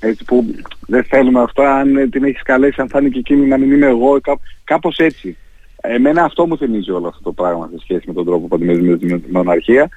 [0.00, 0.44] Έτσι που
[0.86, 3.86] δεν θέλουμε αυτό, αν την έχεις καλέσει, αν θα είναι και εκείνη να μην είμαι
[3.86, 5.36] εγώ, κά, κάπως έτσι.
[5.80, 9.18] Εμένα αυτό μου θυμίζει όλο αυτό το πράγμα σε σχέση με τον τρόπο που αντιμετωπίζουμε
[9.18, 9.88] την μοναρχία.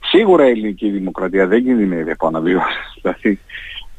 [0.00, 2.98] Σίγουρα η ελληνική δημοκρατία δεν κινδυνεύει από αναβιώσεις.
[3.02, 3.38] Δηλαδή,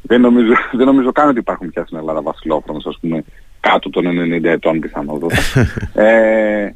[0.02, 3.24] δεν νομίζω, δεν νομίζω καν ότι υπάρχουν πια στην Ελλάδα βασιλόφρονες, ας πούμε,
[3.60, 5.36] κάτω των 90 ετών πιθανότατα.
[6.04, 6.76] ε,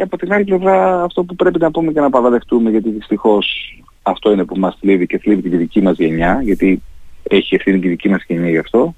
[0.00, 3.76] και από την άλλη πλευρά αυτό που πρέπει να πούμε και να παραδεχτούμε γιατί δυστυχώς
[4.02, 6.82] αυτό είναι που μας θλίβει και θλίβει τη δική μας γενιά γιατί
[7.22, 8.94] έχει ευθύνη και η δική μας γενιά γι' αυτό.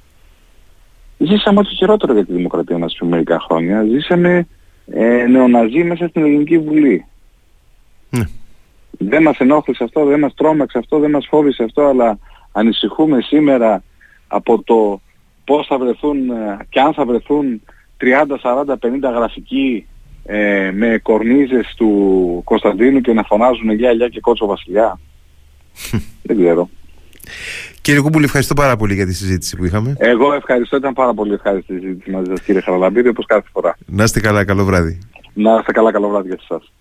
[1.18, 3.84] Ζήσαμε ό,τι χειρότερο για τη δημοκρατία μας πριν μερικά χρόνια.
[3.84, 4.46] Ζήσαμε
[4.86, 7.04] ε, νεοναζί μέσα στην Ελληνική Βουλή.
[8.10, 8.24] Ναι.
[8.90, 12.18] Δεν μας ενόχλησε αυτό, δεν μας τρόμαξε αυτό, δεν μας φόβησε αυτό, αλλά
[12.52, 13.82] ανησυχούμε σήμερα
[14.26, 15.00] από το
[15.44, 17.62] πώς θα βρεθούν ε, και αν θα βρεθούν
[18.42, 18.76] 30, 40, 50
[19.14, 19.86] γραφικοί
[20.24, 24.98] ε, με κορνίζες του Κωνσταντίνου και να φωνάζουν γεια γεια και κότσο βασιλιά.
[26.22, 26.68] Δεν ξέρω.
[27.80, 29.94] Κύριε Κούμπουλη, ευχαριστώ πάρα πολύ για τη συζήτηση που είχαμε.
[29.98, 33.76] Εγώ ευχαριστώ, ήταν πάρα πολύ ευχάριστη η συζήτηση μαζί σας κύριε Χαραλαμπίδη, όπως κάθε φορά.
[33.86, 34.98] Να είστε καλά, καλό βράδυ.
[35.34, 36.72] Να είστε καλά, καλό βράδυ για εσάς.